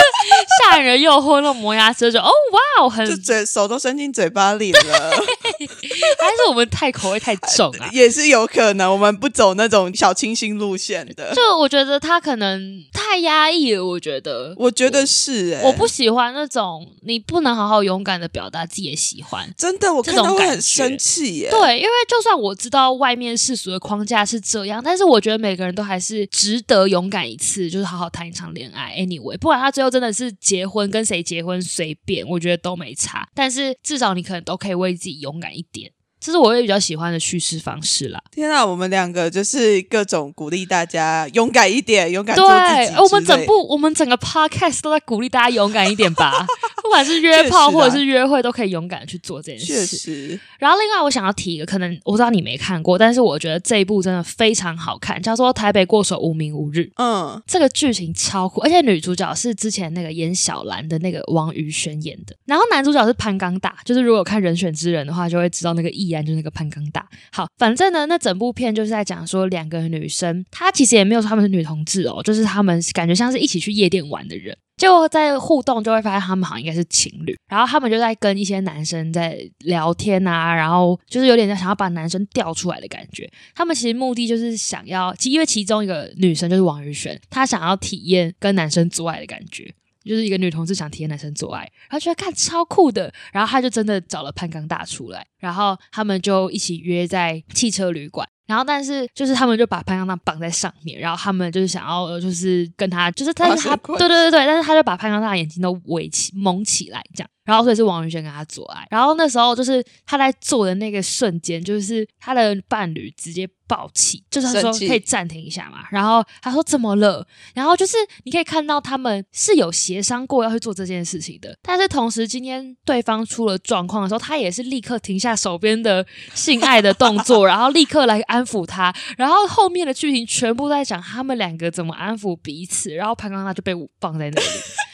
[0.70, 5.10] 吓人诱惑那种磨牙齿，就哦哇哦，很就嘴手都伸进嘴巴里了，
[6.18, 7.88] 还是我们太口味太重啊。
[7.92, 8.92] 也是有可能。
[8.92, 14.54] 我们不走那种小清新路线的， 就我觉得他可能太压抑了，我觉得。
[14.56, 19.52] 我觉得是哎、我不喜欢那种你不能好好勇敢的表达自己的喜欢。
[19.56, 21.50] 真的，我这看到会很生气耶。
[21.50, 28.94] 对，因为就算我知道外面世俗的框架是这样，但是我觉得每个人都还是值得勇敢一次，就是好好谈一场恋爱。
[28.96, 33.28] Anyway，不管他最后真的是结婚跟谁结婚随便，我觉得都没差。
[33.34, 35.92] 但是至少你可能都可以为自己勇敢一点，
[36.24, 38.18] 这是我会比较喜欢的叙事方式啦。
[38.30, 42.98] 天啊，我们两个就是各种鼓励大家勇敢一点，勇敢对做自己之类。
[42.98, 46.46] 我们整部我们整个 podcast 都在鼓励大家勇敢一点吧，
[46.82, 49.96] 不管是约炮 或者是约会，都可以勇敢地去做这件事确事。
[49.98, 56.78] 实，然后另外我想要提一个，可能我知道你没看过，但是我觉得这一部真的非常好看，叫做《台北过手无名无日》。
[56.96, 67.06] 嗯，这个剧情超酷，而且女主角是之前那个演小兰的那个王宇轩演的，然后男主角是潘刚大，就是如果看《人选之人》的话，就会知道那个易安就是那个潘刚大。
[67.32, 74.56] 好，反正呢，那整部片就是在讲说两个女生，她其实也没有说她们是女同志哦，就是她们感觉像是一起去夜店玩的人。
[74.76, 83.30] 就在互动，就会发现他们好像应该是情侣，然后他们就在跟一些男生在聊天啊，然后就是有点在想要把男生调出来的感觉。
[83.54, 89.72] 他们其实目的就是想要，其因为其中一个女生就是王宇璇，她想要体验跟男生做爱的感觉。
[90.04, 98.28] 就是一个女同志想体验男生做爱，然后觉得看超酷的，然后他就真的找了潘刚大出来，然后他们就一起约在汽车旅馆。
[98.46, 107.30] 然后，但是就是他们就把潘刚大绑在上面，然后他们就是想要，就是跟他，就是但是他，对对对对，但是他就把潘刚大的眼睛都围起蒙起来，这样。
[107.44, 117.26] 然后所以是王宇轩跟他做爱，然后那时候就是他在做的那个瞬间，就是他的伴侣直接暴气，就是他说可以暂停一下嘛，然后他说怎么了？
[117.54, 134.46] 然后就是你可以看到他们是有协商过要去做这件事情的，但是同时今天对方出了状况的时候，他也是立刻停下手边的性爱的动作，然后立刻来安抚他，然后后面的剧情全部在讲他们两个怎么安抚彼此，然后潘刚他就被放在那里。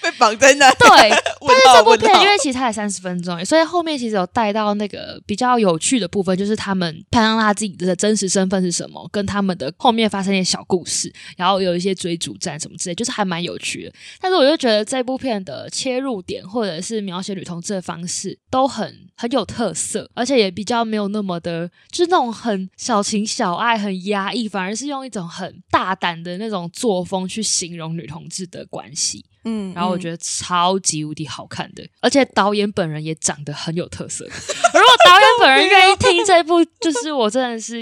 [0.02, 13.92] 被绑在那，对， 但是这部片因为其实才三十分钟，所以后面其实有带到那个比较有趣的部分，就是他们潘安拉自己的真实身份是什么，跟他们的后面发生一些小故事，然后有一些追逐战什么之类，就是还蛮有趣的。
[14.20, 29.22] 但是我就觉得这部片的切入点或者是描写女同志的方式都很很有特色，而且也比较没有那么的，就是那种很小情小爱、很压抑，反而是用一种很大胆的那种作风去形容女同志的关系。
[29.44, 34.24] 嗯，然后我觉得超级无敌好看的，而且导演本人也长得很有特色。
[34.24, 37.76] 如果导演本人愿意听这部，就是我真的是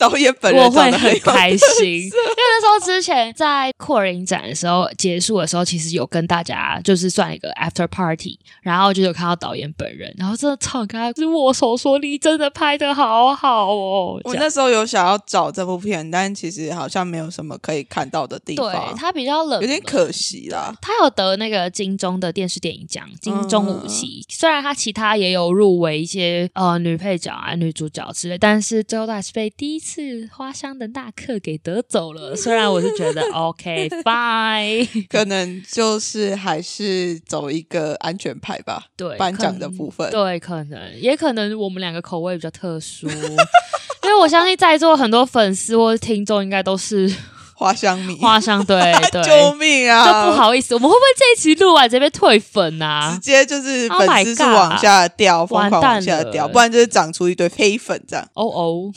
[0.00, 2.04] 导演本人，我会很开心。
[2.04, 20.74] 因为那时候之前在酷儿影展的时候结束的时候，其实有跟大家就是算一个 after party，然后就有看到导演本人，然后真的超跟他握手说：“你真的拍的好好哦。”我那时候有想要找这部片，但其实好像没有什么可以看到的地方，对他比较冷，有点可惜啦。
[20.80, 24.24] 他有得那个金钟的电视电影奖，金钟五期。
[24.30, 29.89] 虽然他其他也有入围一些呃女配角啊、女主角之类，但是最后还是被第一次
[30.30, 32.34] 花香的那克给得走了。
[32.36, 38.84] 虽然我是觉得 OK fine， 可能就是还是走一个安全牌吧。
[38.96, 47.12] 对，颁奖的部分，对，可能也可能我们两个口味比较特殊，因为我相信在座很多粉丝或听众应该都是。
[47.60, 48.80] 花香米，花香对
[49.12, 50.06] 对，救命啊！
[50.06, 53.12] 就不好意思，我们会不会这一期录完直接被退粉啊？
[53.22, 58.26] 直接就是粉丝是往下掉，疯狂往下掉，不然就是长出一堆黑粉这样。
[58.32, 58.90] 哦哦。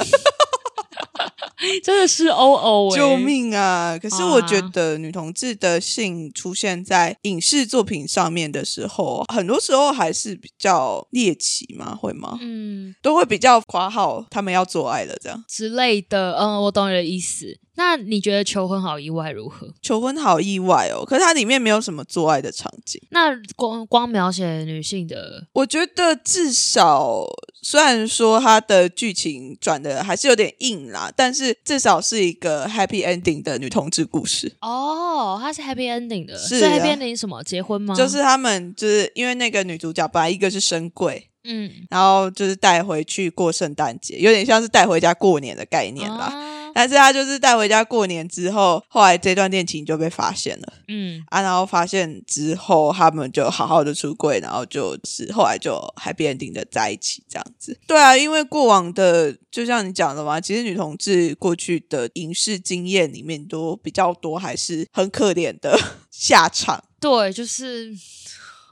[1.84, 3.98] 真的是哦哦，救命啊！
[4.02, 11.96] 可是我觉得女同志的性出现在影视作品上面的时候，很多时候还是比较猎奇嘛？
[11.96, 12.38] 会吗？
[12.42, 16.34] 嗯，都会比较夸号他们要做爱了这样之类的。
[16.38, 17.60] 嗯，我懂你的意思。
[17.76, 19.68] 那你觉得求婚好意外如何？
[19.82, 23.02] 求婚好意外哦，可是它里面没有什么做爱的场景。
[23.10, 27.26] 那光光描写女性的，我觉得至少
[27.62, 34.56] 虽然说它的剧情转的还是有点硬啦，但是至少是一个 happy ending 的女同志故事。
[34.62, 37.44] 哦，它是 happy ending 的，是 happy ending 什么？
[37.44, 37.96] 结婚吗？
[37.96, 41.30] 就是他们就是因为那个女主角本来一个是深贵。
[41.46, 46.34] 嗯，然后就是带回去过圣诞节，有点像是带回家过年的概念啦。
[46.74, 50.74] 但是他就是带回家过年之后，后来这段恋情就被发现了。
[50.88, 57.78] 嗯啊，然后发现之后，他们就好好的出柜，然后就是后来就还变定的在一起这样子。
[57.88, 65.80] 对啊，因为过往的就像你讲的嘛，其实女同志过去的影视经验里面都比较多，还是很可怜的
[66.12, 66.84] 下场。
[67.00, 67.96] 对，就是。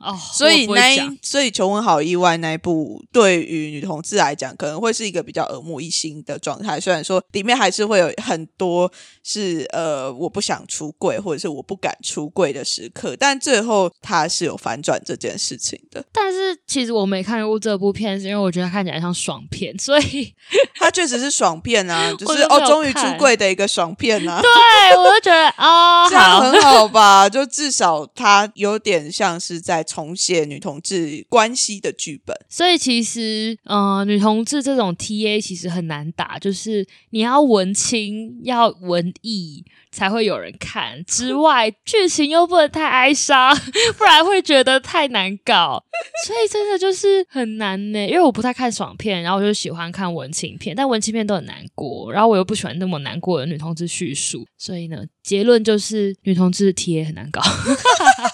[0.04, 6.80] 哦，所以那所以求婚好意外那一部对于女同志来讲可能会是一个比较耳目一新的状态。
[6.80, 8.91] 虽然说里面还是会有很多
[9.24, 16.04] 是呃我不想出柜或者是我不敢出柜的时刻，但最后他是有反转这件事情的。
[16.12, 20.34] 但是其实我没看过这部片，是因为我觉得看起来像爽片，所以
[20.80, 24.41] 它确实是爽片啊， 就是哦终于出柜的一个爽片啊。
[24.41, 27.30] 对，我就觉得啊， 这样很好吧？
[27.30, 29.86] 就至少它有点像是在。
[29.92, 41.04] 重写女同志关系的剧本，所以其实，呃，女同志这种 T A 其实很难打，就是你要文青，要文艺才会有人看。
[41.04, 43.54] 之外，剧情又不能太哀伤，
[43.98, 45.84] 不然会觉得太难搞。
[46.26, 48.08] 所以真的就是很难呢。
[48.08, 54.48] 因为我不太看爽片，然后我就喜欢看文情片，但文情片都很难过，然后我又不喜欢那么难过的女同志叙述。
[54.58, 57.42] 所以呢，结论就是女同志 T A 很难搞。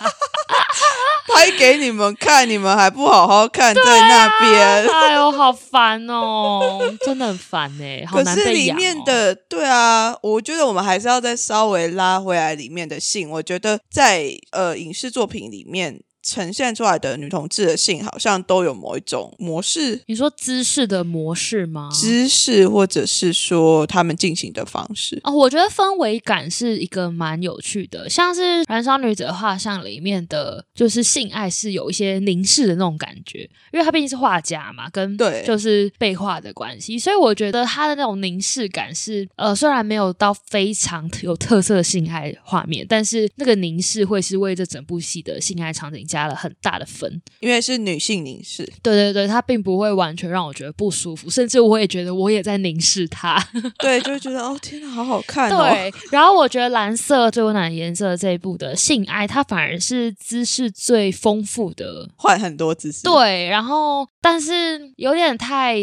[1.38, 13.30] 拍给你们看，你们还不好好看，在那边，哎呦，好烦哦， 真的很烦哎，可是里面的，对啊，我觉得我们还是要再稍微拉回来里面的性。
[13.30, 16.02] 我觉得在呃影视作品里面。
[16.28, 21.90] 呈现出来的女同志的性，好像都有某一种模式、你说姿势的模式吗？
[21.90, 25.22] 姿势，或者是说他们进行的方式。
[25.24, 47.22] 哦，我觉得氛围感是一个蛮有趣的，像是《燃烧女子的画像》里面的，就是性爱是有一些凝视的那种感觉，因为他毕竟是画家嘛，跟对就是被画的关系，所以我觉得他的那种凝视感是，呃，虽然没有到非常有特色的性爱画面，但是那个凝视会是为这整部戏的性爱场景加了很大的分。
[47.40, 53.38] 因为是女性凝视，对对对，它并不会完全让我觉得不舒服，甚至我也觉得我也在凝视它。
[53.78, 55.70] 对，就会觉得哦，天哪，好好看哦。
[55.70, 62.10] 对，然后我觉得蓝色最温暖的颜色这一部的性爱，它反而是姿势最丰富的。
[62.16, 65.76] 换很多姿势，对，然后但是有点太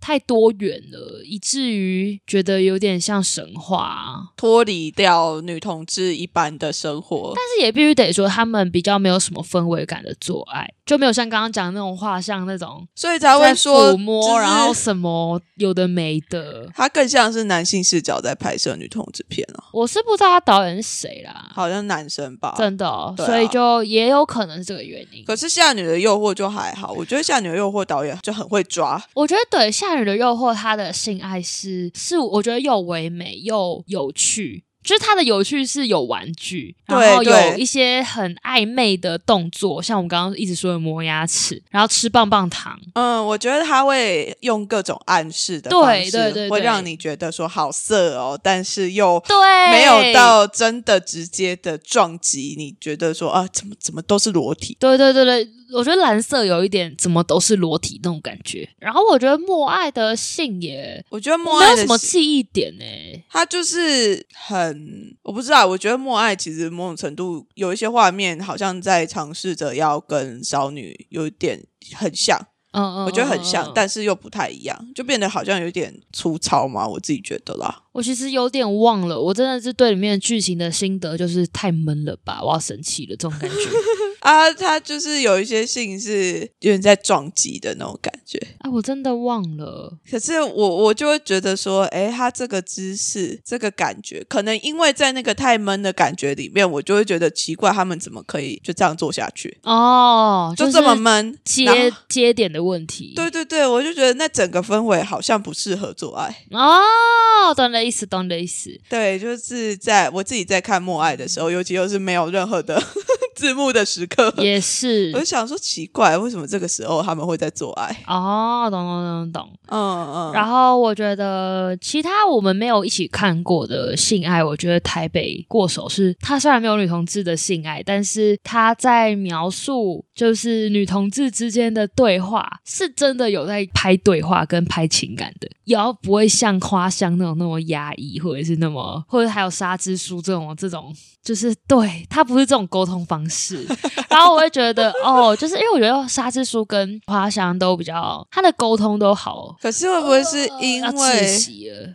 [0.00, 4.32] 太多元了，以至于觉得有点像神话。
[4.36, 7.34] 脱离掉女同志一般的生活。
[7.36, 16.68] 但是也必须得说，他们比较没有什么氛围感的做爱，就没有像刚刚讲的那种画像那种所以才会在说抚摸，就是然后什么有的没的。
[16.74, 22.56] 它更像是男性视角在拍摄女同志片啊，我是不知道他导演是谁啦，好像男生吧。
[22.58, 25.24] 真的、哦，啊所以就也有可能是这个原因。
[25.24, 34.64] 可是《夏女的诱惑》就还好，我觉得《夏女的诱惑》导演就很会抓，我觉得对《夏女的诱惑》，她的性爱是是我觉得又唯美又有趣。
[34.82, 46.48] 就是它的有趣是有玩具，然后有一些很暧昧的动作，像我们刚刚一直说的磨牙齿，然后吃棒棒糖，嗯，我觉得他会用各种暗示的方式，对对对。
[46.50, 49.36] 会让你觉得说好色哦，但是又对，
[49.70, 62.84] 没有到真的直接的撞击，你觉得说啊，怎么怎么都是裸体，对对对对，我觉得蓝色有一点怎么都是裸体那种感觉，然后我觉得默爱的性也我觉得默没有什么记忆点呢、
[63.30, 71.62] 他就是很，我不知道，我觉得默爱其实某种程度有一些画面，好像在尝试着要跟少女有一点
[71.94, 72.38] 很像，
[72.72, 77.84] 嗯嗯，我觉得很像，但是又不太一样，就变得好像有点粗糙嘛，我自己觉得啦。
[77.92, 83.56] 我其实有点忘了，我真的是对里面剧情的心得就是太闷了吧，我要生气了这种感觉
[84.20, 89.98] 啊，他就是有一些性是有点在撞击的那种感觉，啊，我真的忘了。
[90.10, 103.14] 可是我我就会觉得说，哎，他这个姿势，这个感觉，可能因为在那个太闷的感觉里面，我就会觉得奇怪，他们怎么可以就这样做下去，哦，就是这么闷，接接点的问题。
[103.16, 106.44] 对对对，我就觉得那整个氛围好像不适合做爱。
[106.50, 108.70] 哦，懂你的意思，懂你的意思。
[108.88, 112.82] 对，就是在我自己在看《默爱》的时候，尤其又是没有任何的
[113.34, 118.02] 字幕的时刻，也是 我就想说奇怪，为什么这个时候他们会在做爱？
[118.06, 119.50] 哦，懂懂懂懂。
[119.68, 119.80] 嗯
[120.12, 140.94] 嗯，然后我觉得其他我们没有一起看过的性爱，我觉得台北过手是，他虽然没有女同志的性爱，但是他在描述就是女同志之间的对话，是真的有在拍对话跟拍情感的，也要不会像花香那种那么压抑，或者是那么，或者还有沙之书这种这种，
[141.24, 143.66] 就是对他不是这种沟通方式。
[144.10, 149.56] 然后我会觉得哦，就是因为我觉得沙之书跟花香都比较，他的沟通都好。
[149.62, 151.40] 可是会不会是因为。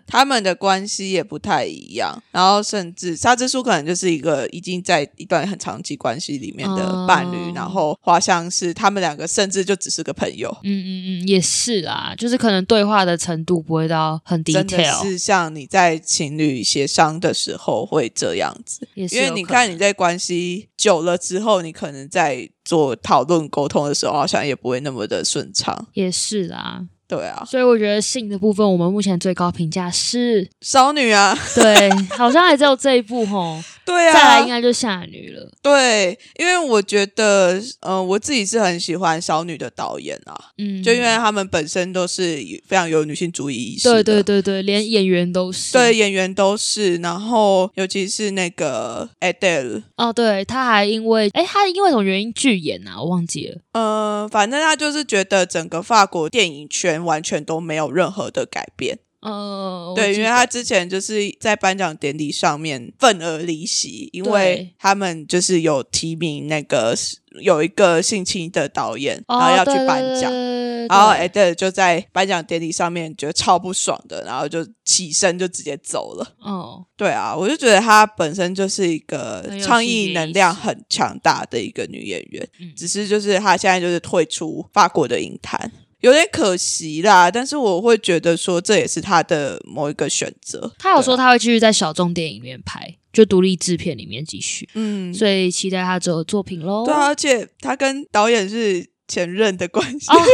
[0.07, 2.17] 他们的关系也不太一样？
[2.31, 10.49] 然后甚至沙之书可能就是一个已经在一段很长期关系里面的伴侣，哦然后花香是他们两个甚至就只是个朋友。
[10.63, 10.89] 嗯嗯
[11.23, 25.87] 嗯，也是啦，就是可能对话的程度不会到很 detail，是像你在情侣协商的时候会这样子，也是因为你看你在关系久了之后，你可能在做讨论沟通的时候，好像也不会那么的顺畅。
[25.93, 35.49] 也是啦，对啊，所以我觉得性的部分，我们目前最高评价是，少女啊，对，好像还只有这一部吼， 对啊，再来应该就夏女了。
[35.61, 42.37] 对，因为我觉得，呃，我自己是很喜欢少女的导演啊，嗯，就因为他们本身都是
[42.67, 45.73] 非常有女性主义意识对的，对对对，连演员都是。
[45.73, 52.99] 对，演员都是，然后尤其是那个 Adele，哦，对，他还因为，哎，他因为什么原因拒演啊？
[52.99, 53.57] 我忘记了。
[53.73, 58.99] 呃，反正他就是觉得整个法国电影圈完全都没有任何的改变。
[59.21, 66.95] 呃，我对，因为他之前就是在颁奖典礼上面愤而离席，因为他们就是有提名那个
[67.41, 70.31] 有一个性侵的导演，哦然后要去对颁奖。
[70.31, 76.35] 对对对然后对 Adele 就在颁奖典礼上面觉得超不爽的，然后就起身就直接走了。
[76.39, 85.71] 哦，对啊，我就觉得她本身就是一个很有倡性别意能量很强大的一个女演员，嗯只是就是她现在就是退出法国的影坛。
[86.01, 90.71] 有点可惜啦，但是我会觉得说这也是他的某一个选择。
[90.77, 96.85] 他有说他会继续在小众电影里面拍，就独立制片里面继续，嗯，所以期待他之后作品喽。
[96.85, 100.25] 对啊，而且他跟导演是前任的关系，哦，对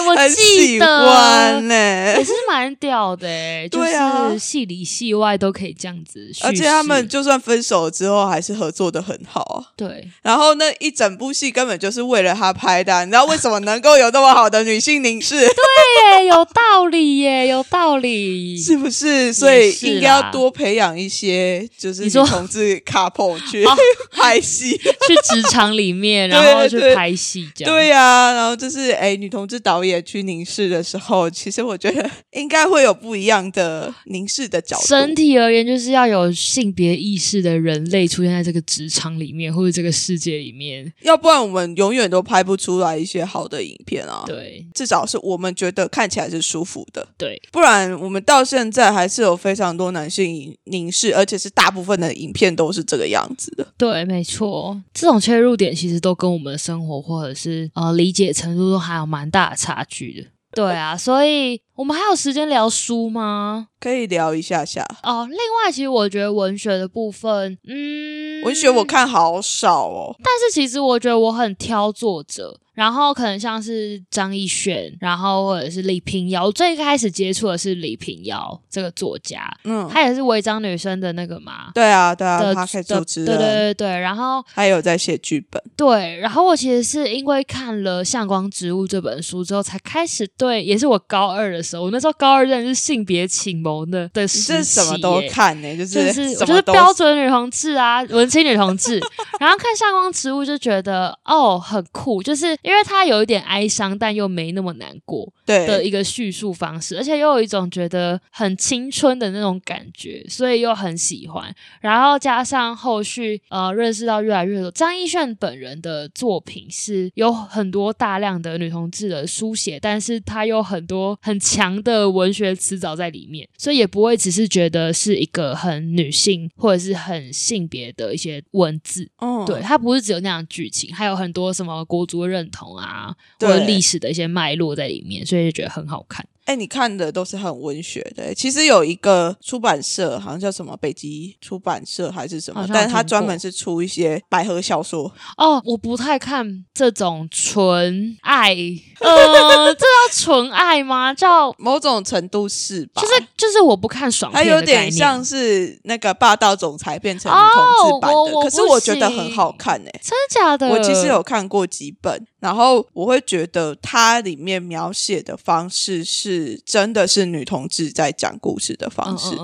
[0.00, 1.74] 我很记喜得欢，呢、
[2.18, 9.64] 也是蛮屌的欸，就是戏里戏外都可以这样子，而且他们就算分手之后，还是合作的很好啊。
[9.76, 18.56] 对然后那一整部戏根本就是为了他拍的啊、你知道为什么能够有那么好的女性凝视， 耶，有道理耶，有道理。
[18.60, 19.32] 是不是？
[19.32, 23.76] 所以应该要多培养一些就是女同志 couple 去哦
[24.12, 24.78] 拍戏。
[24.78, 34.86] 去职场里面，然后去拍戏，这样对呀、然后就是哎，女同志导演去凝视的时候，其实我觉得应该会有不一样的凝视的角度。
[34.86, 40.92] 整体而言，就是要有性别意识的人类出现在这个职场里面，或者这个世界里面。
[41.02, 44.24] 要不然我们永远都拍不出来一些好的影片啊。
[44.26, 53.66] 对至少是我们觉得看起来是舒服的，对，不然我们到现在还是有非常多男性凝凝视，而且是大部分的影片都是这个样子的。
[53.76, 60.28] 对，没错，这种切入点其实都跟我们的生活或者是呃理解程度都还有蛮大的差距的。
[60.52, 63.66] 对啊，所以我们还有时间聊书吗？
[63.80, 70.14] 可以聊一下下哦，另外，其实我觉得文学的部分，嗯，文学，我看好少哦。
[70.22, 76.46] 但是其实我觉得我很挑作者，然后可能像是张艺轩，然后或者是李平遥。
[76.46, 81.70] 我最开始接触的是李平遥这个作家，嗯，他也是违章女生的那个嘛。
[81.74, 85.62] 对啊，对啊，的他可以的主持对对，对对，然后他有在写剧本。
[85.76, 99.00] 对，然后我其实是因为看了《向光植物》这本书之后，才开始对，也是我高二的时候，我那时候高二真的是性别启蒙的的你时期这什么都看呢、就就是是我什么都就是标准女同志啊，文青女同志。
[99.38, 111.54] 然后看《向光植物》就觉得哦很酷，就是因为他有一点哀伤，但又没那么难过的一个叙述方式，而且又有一种觉得很青春的那种感觉，所以又很喜欢。
[111.80, 129.06] 然后加上后续呃认识到越来越多张艺炫本人的作品是有很多大量的女同志的书写，但是他有很多很强的文学词藻在里面，所以也不会只是觉得是一个很女性或者是很性别的一些文字。
[129.18, 136.24] 哦，对，它不是只有那样剧情，还有很多什么国族认同啊，或者历史的一些脉络在里面，所以就觉得很好看。
[136.44, 138.34] 哎，你看的都是很文学的。
[138.34, 145.10] 其实有一个出版社，好像叫什么北极出版社还是什么但是它专门是出一些百合小说。
[145.36, 148.54] 哦，我不太看这种纯爱，
[149.00, 151.14] 呃，这叫纯爱吗？
[151.14, 153.00] 叫某种程度是吧？
[153.00, 160.68] 就是就是我不看爽它有点像是那个霸道总裁变成女同志版的，可是我觉得很好看诶、真的假的？
[160.68, 166.33] 我其实有看过几本，然后我会觉得它里面描写的方式是
[166.64, 169.36] 真的是女同志在讲故事的方式，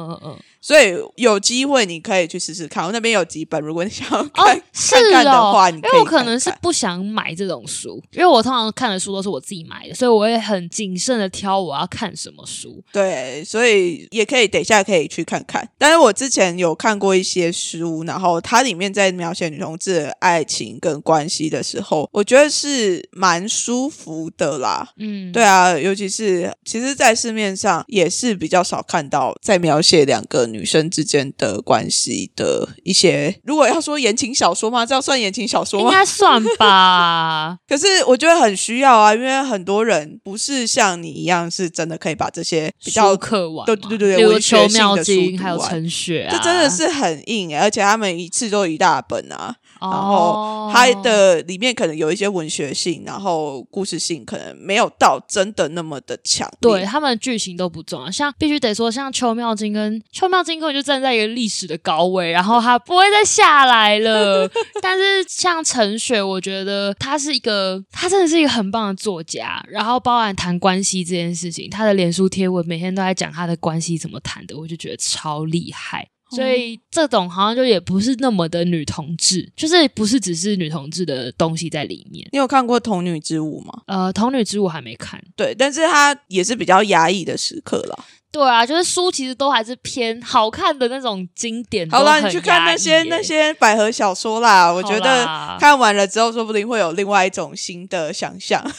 [0.60, 2.84] 所以有机会你可以去试试看。
[2.84, 12.82] 我那边有几本，如果你想看、，是看看的哦，话，你因可以为我可能是不想买这种书，因为我通常看的书都是我自己买的，所以我会很谨慎的挑我要看什么书。
[12.92, 15.68] 对，所以也可以等一下可以去看看。
[15.78, 24.88] 但是我之前有看过一些书，然后它里面在描写女同志的爱情跟关系的时候，我觉得是蛮舒服的啦。
[24.98, 33.40] 嗯，对啊，尤其是其实，在市面上也是比较少看到在描写两个女生之间的关系的一些。
[33.44, 34.84] 如果要说言情小说吗？
[34.84, 35.90] 这样算言情小说吗？
[35.90, 37.58] 应该算吧。
[37.68, 49.56] 可是我觉得很需要啊，因为很多人不是像你一样，是真的可以把这些比较书课完，对对对对文学《秋性的书还有陈雪啊，这真的是很硬、欸，而且他们一次都一大本啊。
[49.80, 56.46] 然后哦它的里面可能有一些文学性，然后故事性可能没有到真的那么的强。
[56.60, 64.50] 对他们的剧情都不重要，像必须得说，像邱妙金跟邱妙金根本就站在一个历史的高位，然后他不会再下来了。
[64.82, 76.08] 但是像陈雪，我觉得他是一个，他真的是一个很棒的作家，然后包含谈关系这件事情，他的脸书贴文每天都在讲他的关系怎么谈的，我就觉得超厉害。
[76.32, 82.24] 所以这种好像就也不是那么的女同志，就是不是只是女同志的东西在里面。
[82.30, 83.82] 你有看过《童女之舞》吗？
[83.86, 88.04] 呃，童女之舞还没看，对，但是它也是比较压抑的时刻啦。
[88.32, 91.88] 对啊，就是书其实都还是偏好看的那种经典。
[91.90, 95.26] 好啦，你去看那些那些百合小说啦，我觉得
[95.58, 98.62] 看完了之后，说不定会有另外一种新的想象。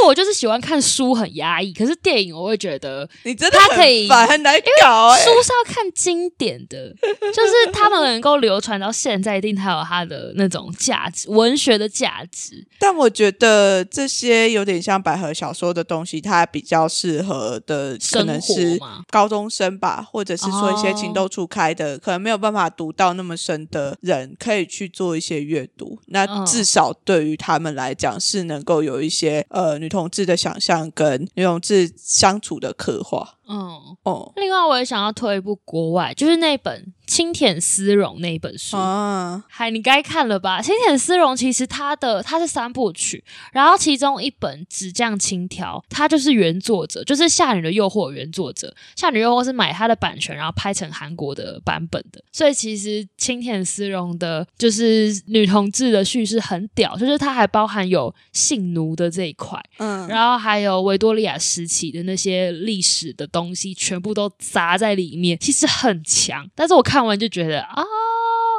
[0.00, 6.92] 为我就是喜欢看书很压抑，可是电影我会觉得你真的他可以很难搞哎、书是要看经典的，
[7.34, 12.66] 就是他们能够流传到现在，一定它有它的那种价值，文学的价值。
[12.78, 18.78] 但我觉得这些有点像百合小说的东西，它比较适合的可能是
[19.10, 25.98] 高中生吧，或者是说一些哦情窦初开的，可能没有办法读到那么深的人，可以去做一些阅读。
[26.06, 33.34] 那嗯至少对于他们来讲，是能够有一些呃女同志的想象跟女同志相处的刻画。
[33.46, 36.80] 嗯，哦另外我也想要推一部国外，就是那本
[37.10, 38.76] 《青田丝绒》那一本书。
[38.76, 40.60] 啊，嗨，你该看了吧？
[40.64, 48.68] 《青田丝绒》其实它的它是三部曲，然后其中一本《纸匠轻佻》，它就是原作者，就是《夏女的诱惑》原作者。
[48.94, 52.22] 《夏女诱惑》是买它的版权，然后拍成韩国的版本的。
[52.30, 66.48] 所以其实《青田丝绒》的就是女同志的叙事很屌，就是它还包含有性奴的这一块，嗯，然后还有维多利亚时期的那些历史的东西，全部都砸在里面，其实很强。
[66.54, 67.82] 但是我看完就觉得啊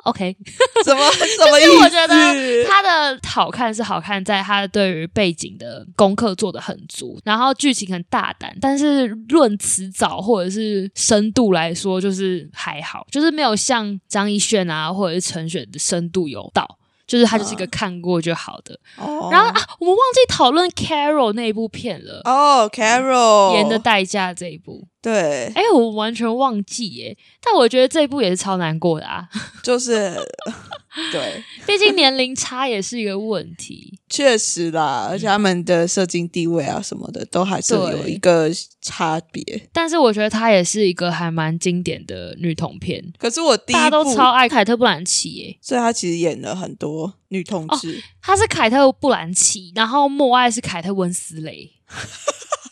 [0.03, 0.35] ，OK，
[0.83, 1.67] 什么什么意思？
[1.67, 16.77] 就是我觉得他的好看是好看在他对于背景的功课做的很足，然后剧情很大胆，但是论词藻或者是深度来说，就是还好，就是没有像张艺轩啊或者是陈雪的深度有到。
[17.07, 19.27] 就是他就是一个看过就好的，哦。
[19.29, 23.53] 然后啊，我们忘记讨论 Carol 那一部片了，哦，Carol。
[23.55, 27.17] 盐的代价这一部，对，哎、我完全忘记耶。
[27.43, 29.27] 但我觉得这一部也是超难过的啊，
[29.63, 30.15] 就是
[31.11, 31.43] 对。
[31.65, 33.97] 毕竟年龄差也是一个问题。
[34.07, 38.49] 确实啦，而且他们的社经地位啊什么的，都还是有一个
[38.81, 39.69] 差别。
[39.73, 45.57] 但是我觉得它也是一个还蛮经典的女童片，可是我第大家都超爱凯特·布兰奇耶。
[45.61, 48.03] 所以她其实演了很多女同志。
[48.21, 51.71] 她是凯特·布兰奇，然后默爱是凯特·温斯雷，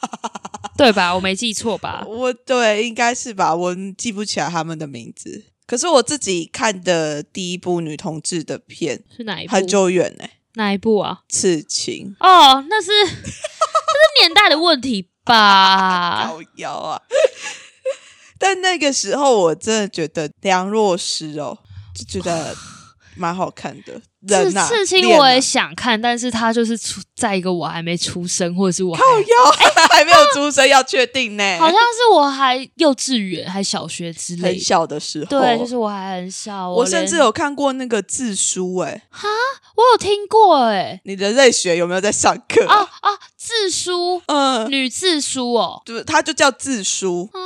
[0.77, 1.13] 对吧？
[1.13, 2.03] 我没记错吧？
[2.07, 5.45] 我对应该是吧，我记不起来他们的名字。
[5.65, 9.51] 可是我自己看的第一部女同志的片是哪一部？
[9.53, 10.25] 很久远呢、
[10.55, 11.19] 哪一部啊？
[11.29, 16.25] 刺青哦，那是 那是年代的问题吧？
[16.31, 17.01] 高腰啊。
[18.39, 21.57] 但那个时候我真的觉得梁若诗哦，
[21.93, 22.55] 就觉得
[23.19, 24.01] 蛮好看的。
[24.27, 29.51] 刺人呐、刺青我也想看，但是他就是出在一个我还没出生，或者是我还腰
[29.89, 31.43] 还没有出生，要确定呢。
[31.57, 34.59] 好像是我还幼稚园还小学之类很。
[34.59, 39.03] 小的时候，对，就是我还很小，我甚至有看过那个字书、哎，
[39.75, 42.67] 我有听过哎、你的类学有没有在上课？
[42.67, 42.75] 啊？
[42.99, 47.29] 啊，字书，嗯，女字书哦，就是它就叫字书。
[47.31, 47.39] 啊，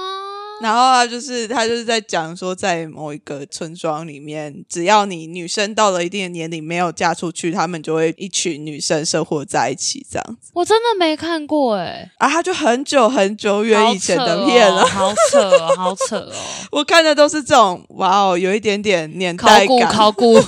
[0.64, 10.52] 然后他就是他就是在讲说，在某一个村庄里面，只要你女生到了一定的年龄没有嫁出去，他们就会一群女生生活在一起这样子。
[10.54, 12.30] 我真的没看过哎、啊。
[12.30, 16.34] 他就很久很久远以前的片了，哦，好扯哦，好扯哦，
[16.72, 20.40] 我看的都是这种哇哦，有一点点年代感，古考古，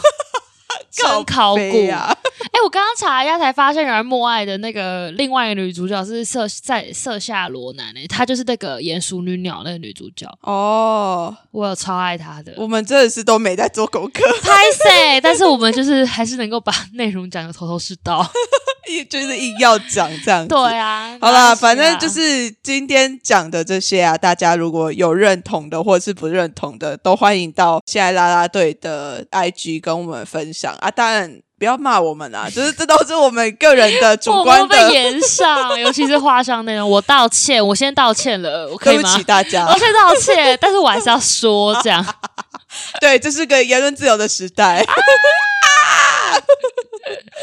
[0.89, 1.91] 真考古。
[1.91, 2.16] 啊。
[2.56, 12.53] 哎、我刚刚查一下才发现，原来默爱的那个另外一个女主角是色在色下罗南诶、她就是那个演《熟女鸟》那个女主角，哦，我有超爱她的。
[12.56, 15.20] 我们真的是都没在做功课，拍谁？
[15.20, 18.26] 但是我们就是还是能够把内容讲的头头是道。
[19.09, 20.47] 就是硬要讲这样子。
[20.47, 30.89] 对啊，好啦，反正就是今天讲的这些啊，大家如果有认同的或者是不认同的，都欢迎到现在啦啦队的 IG 跟我们分享啊。
[30.91, 39.23] 当然不要骂我们啊，就是这都是我们个人的主我观的， 言上，尤其是画上内容，我道歉，我先道歉了，我可以吗对不起？
[39.23, 39.77] 大家我。
[39.79, 42.05] 先道歉，但是我还是要说这样。
[42.99, 44.86] 对，这是个言论自由的时代。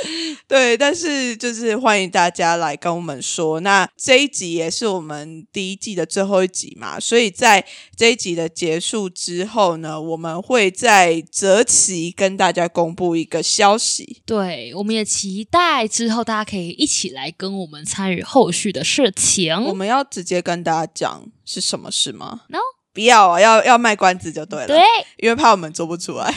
[0.49, 3.61] 对，但是就是欢迎大家来跟我们说。
[3.61, 7.65] 那这一集也是我们第一季的最后一集嘛，所以在
[7.97, 14.23] 这一集的结束之后呢，我们会在择期跟大家公布一个消息。
[14.27, 19.55] 对，我们也期待之后大家可以一起来跟我们参与后续的事情。
[19.65, 22.59] 我们要直接跟大家讲是什么事吗 No
[22.95, 24.79] 不要啊，要要卖关子就对了，对
[25.17, 26.35] 因为怕我们做不出来。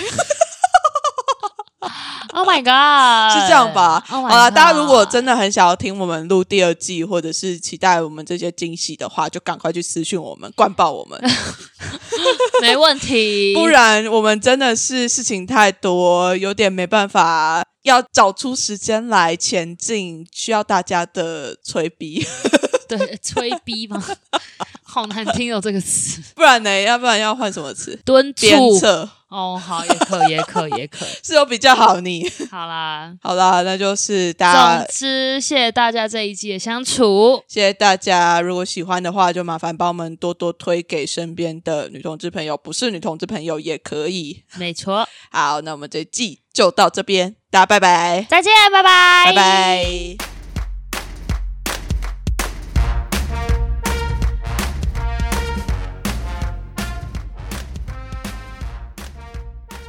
[2.36, 11.20] ，Oh my God， 是这样吧？Oh 好了，大家如果真的很想要听我们录第二季，或者是期待我们这些惊喜的话，就赶快去私讯我们，灌爆我们，
[12.62, 22.26] 没问题，不然我们真的是事情太多，有点没办法，要找出时间来前进，需要大家的催逼，
[22.88, 24.04] 对催逼吗？
[24.84, 26.82] 好难听哦，这个词，不然呢？
[26.82, 28.00] 要不然要换什么词？
[28.06, 29.10] 敦鞭促策。
[29.30, 31.06] 哦，好，也可，也可，也可。
[31.24, 32.30] 是有比较好你。
[32.50, 37.44] 好啦，好啦，那就是大家，总之谢谢大家这一季的相处。
[37.48, 38.40] 谢谢大家。
[38.40, 44.44] 如果喜欢的话，就麻烦帮我们多多推给身边的女同志朋友，不是女同志朋友也可以。
[44.58, 50.35] 没错，好，那我们这季就到这边，大家拜拜，再见，拜拜，拜拜。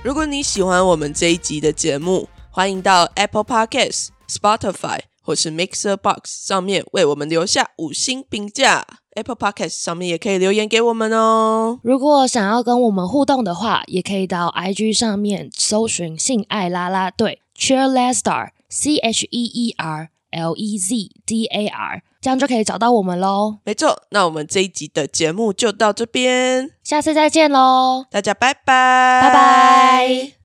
[0.07, 8.86] 如果你喜欢我们这一集的节目，欢迎到 Apple Podcasts、Spotify 或是 Mixer Box 上面为我们留下五星评价。
[9.16, 11.80] Apple Podcast 上面也可以留言给我们哦。
[11.82, 23.59] 如果想要跟我们互动的话，也可以到 IG 上面搜寻“性爱啦啦队 ”（Cheerleader C H E E R L E Z D A R），这样就可以找到我们喽。
[23.64, 30.36] 没错，那我们这一集的节目就到这边，下次再见喽，大家拜拜，拜拜。